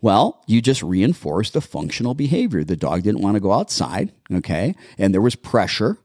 [0.00, 2.64] Well, you just reinforced a functional behavior.
[2.64, 4.74] The dog didn't want to go outside, okay?
[4.98, 5.98] And there was pressure.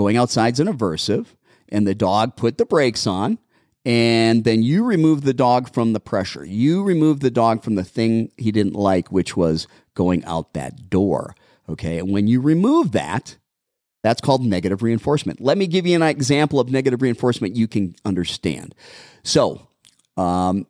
[0.00, 1.26] Going outside's an aversive,
[1.68, 3.38] and the dog put the brakes on,
[3.84, 6.44] and then you remove the dog from the pressure.
[6.44, 10.90] You remove the dog from the thing he didn't like, which was going out that
[10.90, 11.36] door,
[11.68, 11.98] okay?
[11.98, 13.36] And when you remove that,
[14.02, 15.40] that's called negative reinforcement.
[15.40, 18.74] Let me give you an example of negative reinforcement you can understand.
[19.22, 19.68] So,
[20.16, 20.66] um,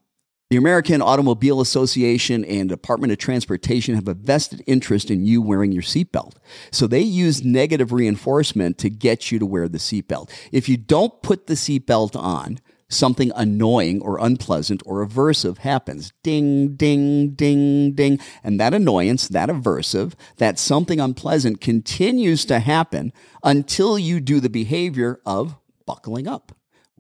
[0.51, 5.73] the American Automobile Association and Department of Transportation have a vested interest in you wearing
[5.73, 6.37] your seatbelt.
[6.71, 10.31] So they use negative reinforcement to get you to wear the seatbelt.
[10.51, 16.13] If you don't put the seatbelt on, something annoying or unpleasant or aversive happens.
[16.23, 18.19] Ding, ding, ding, ding.
[18.43, 23.13] And that annoyance, that aversive, that something unpleasant continues to happen
[23.43, 26.53] until you do the behavior of buckling up.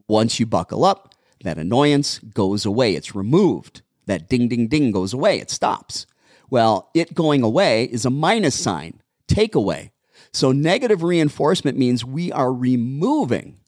[0.07, 1.15] Once you buckle up,
[1.45, 2.95] that annoyance goes away.
[2.95, 3.83] It's removed.
[4.07, 5.39] That ding, ding, ding goes away.
[5.39, 6.07] It stops.
[6.51, 9.93] Well, it going away is a minus sign, take away.
[10.33, 13.59] So negative reinforcement means we are removing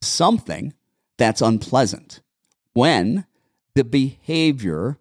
[0.00, 0.72] something
[1.20, 2.22] that's unpleasant
[2.72, 3.26] when
[3.74, 4.98] the behavior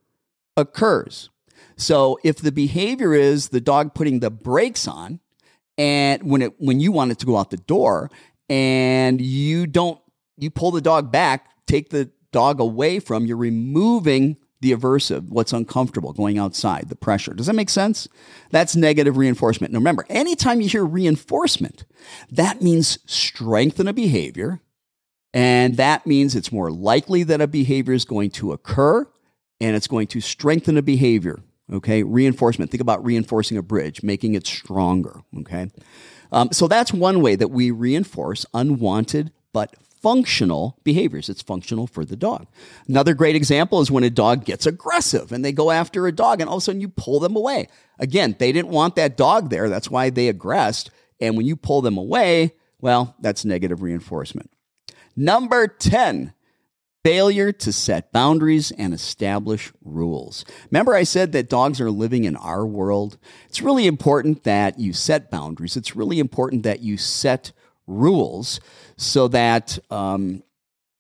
[0.58, 1.30] occurs.
[1.78, 5.22] So if the behavior is the dog putting the brakes on
[5.78, 8.12] and when it when you want it to go out the door
[8.50, 10.00] and you don't
[10.38, 15.54] you pull the dog back, take the dog away from, you're removing the aversive, what's
[15.54, 17.34] uncomfortable, going outside, the pressure.
[17.34, 18.10] Does that make sense?
[18.52, 19.72] That's negative reinforcement.
[19.72, 21.86] Now remember, anytime you hear reinforcement,
[22.30, 24.60] that means strengthen a behavior.
[25.34, 29.08] And that means it's more likely that a behavior is going to occur
[29.62, 31.40] and it's going to strengthen a behavior.
[31.72, 32.04] Okay.
[32.04, 32.72] Reinforcement.
[32.72, 35.22] Think about reinforcing a bridge, making it stronger.
[35.40, 35.70] Okay.
[36.32, 41.30] Um, so that's one way that we reinforce unwanted but functional behaviors.
[41.30, 42.48] It's functional for the dog.
[42.88, 46.40] Another great example is when a dog gets aggressive and they go after a dog
[46.40, 47.68] and all of a sudden you pull them away.
[48.00, 49.70] Again, they didn't want that dog there.
[49.70, 50.92] That's why they aggressed.
[51.20, 54.52] And when you pull them away, well, that's negative reinforcement.
[55.16, 56.34] Number 10,
[57.04, 60.46] failure to set boundaries and establish rules.
[60.72, 63.18] Remember, I said that dogs are living in our world?
[63.48, 65.78] It's really important that you set boundaries.
[65.78, 67.52] It's really important that you set
[67.88, 68.60] rules
[68.98, 70.44] so that um,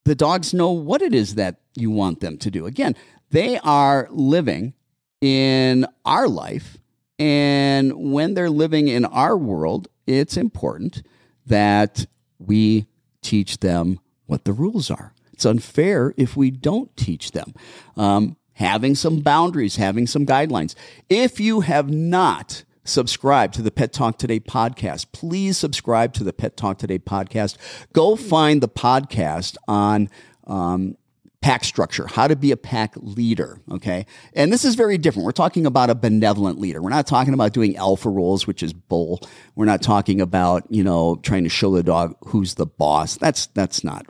[0.05, 2.66] the dogs know what it is that you want them to do.
[2.66, 2.95] Again,
[3.30, 4.74] they are living
[5.22, 6.78] in our life.
[7.20, 11.03] And when they're living in our world, it's important
[11.45, 12.05] that
[12.39, 12.88] we
[13.22, 15.13] teach them what the rules are.
[15.34, 17.53] It's unfair if we don't teach them.
[17.95, 20.76] Um, having some boundaries, having some guidelines.
[21.09, 26.34] If you have not subscribed to the Pet Talk Today podcast, please subscribe to the
[26.34, 27.55] Pet Talk Today podcast.
[27.93, 30.09] Go find the podcast on
[30.45, 30.97] um,
[31.41, 33.61] pack structure, how to be a pack leader.
[33.71, 34.05] Okay.
[34.33, 35.25] And this is very different.
[35.25, 36.81] We're talking about a benevolent leader.
[36.81, 39.21] We're not talking about doing alpha rolls, which is bull.
[39.55, 43.17] We're not talking about, you know, trying to show the dog who's the boss.
[43.17, 44.05] That's, that's not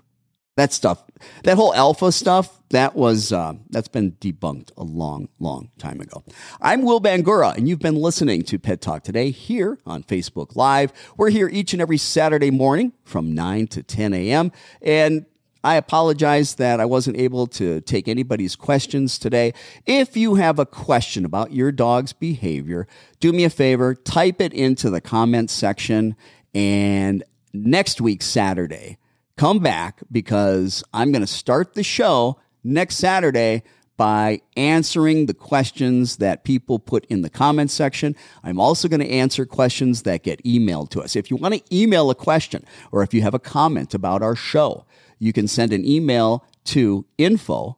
[0.59, 1.05] that stuff,
[1.45, 6.23] that whole alpha stuff, that was uh, that's been debunked a long, long time ago.
[6.61, 10.91] I'm Will Bangura, and you've been listening to Pet Talk today here on Facebook Live.
[11.15, 14.51] We're here each and every Saturday morning from 9 to 10 a.m.
[14.81, 15.25] And
[15.63, 19.53] I apologize that I wasn't able to take anybody's questions today.
[19.85, 22.87] If you have a question about your dog's behavior,
[23.19, 26.15] do me a favor, type it into the comments section.
[26.53, 28.97] And next week, Saturday,
[29.35, 33.63] come back because I'm going to start the show next Saturday
[33.97, 38.15] by answering the questions that people put in the comments section.
[38.45, 41.17] I'm also going to answer questions that get emailed to us.
[41.17, 44.37] If you want to email a question or if you have a comment about our
[44.37, 44.85] show,
[45.19, 47.77] you can send an email to info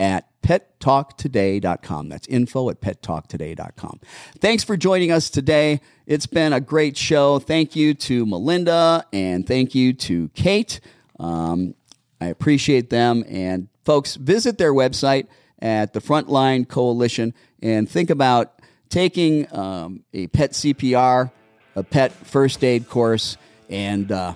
[0.00, 2.08] at pettalktoday.com.
[2.08, 4.00] That's info at pettalktoday.com.
[4.38, 5.80] Thanks for joining us today.
[6.06, 7.38] It's been a great show.
[7.38, 10.80] Thank you to Melinda and thank you to Kate.
[11.20, 11.74] Um,
[12.20, 13.24] I appreciate them.
[13.28, 15.26] And folks, visit their website
[15.60, 21.30] at the Frontline Coalition and think about taking um, a pet CPR,
[21.76, 23.36] a pet first aid course,
[23.68, 24.34] and uh,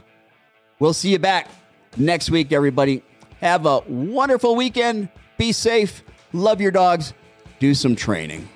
[0.78, 1.48] we'll see you back
[1.96, 3.02] next week, everybody.
[3.40, 5.08] Have a wonderful weekend.
[5.36, 6.02] Be safe.
[6.32, 7.12] Love your dogs.
[7.58, 8.48] Do some training.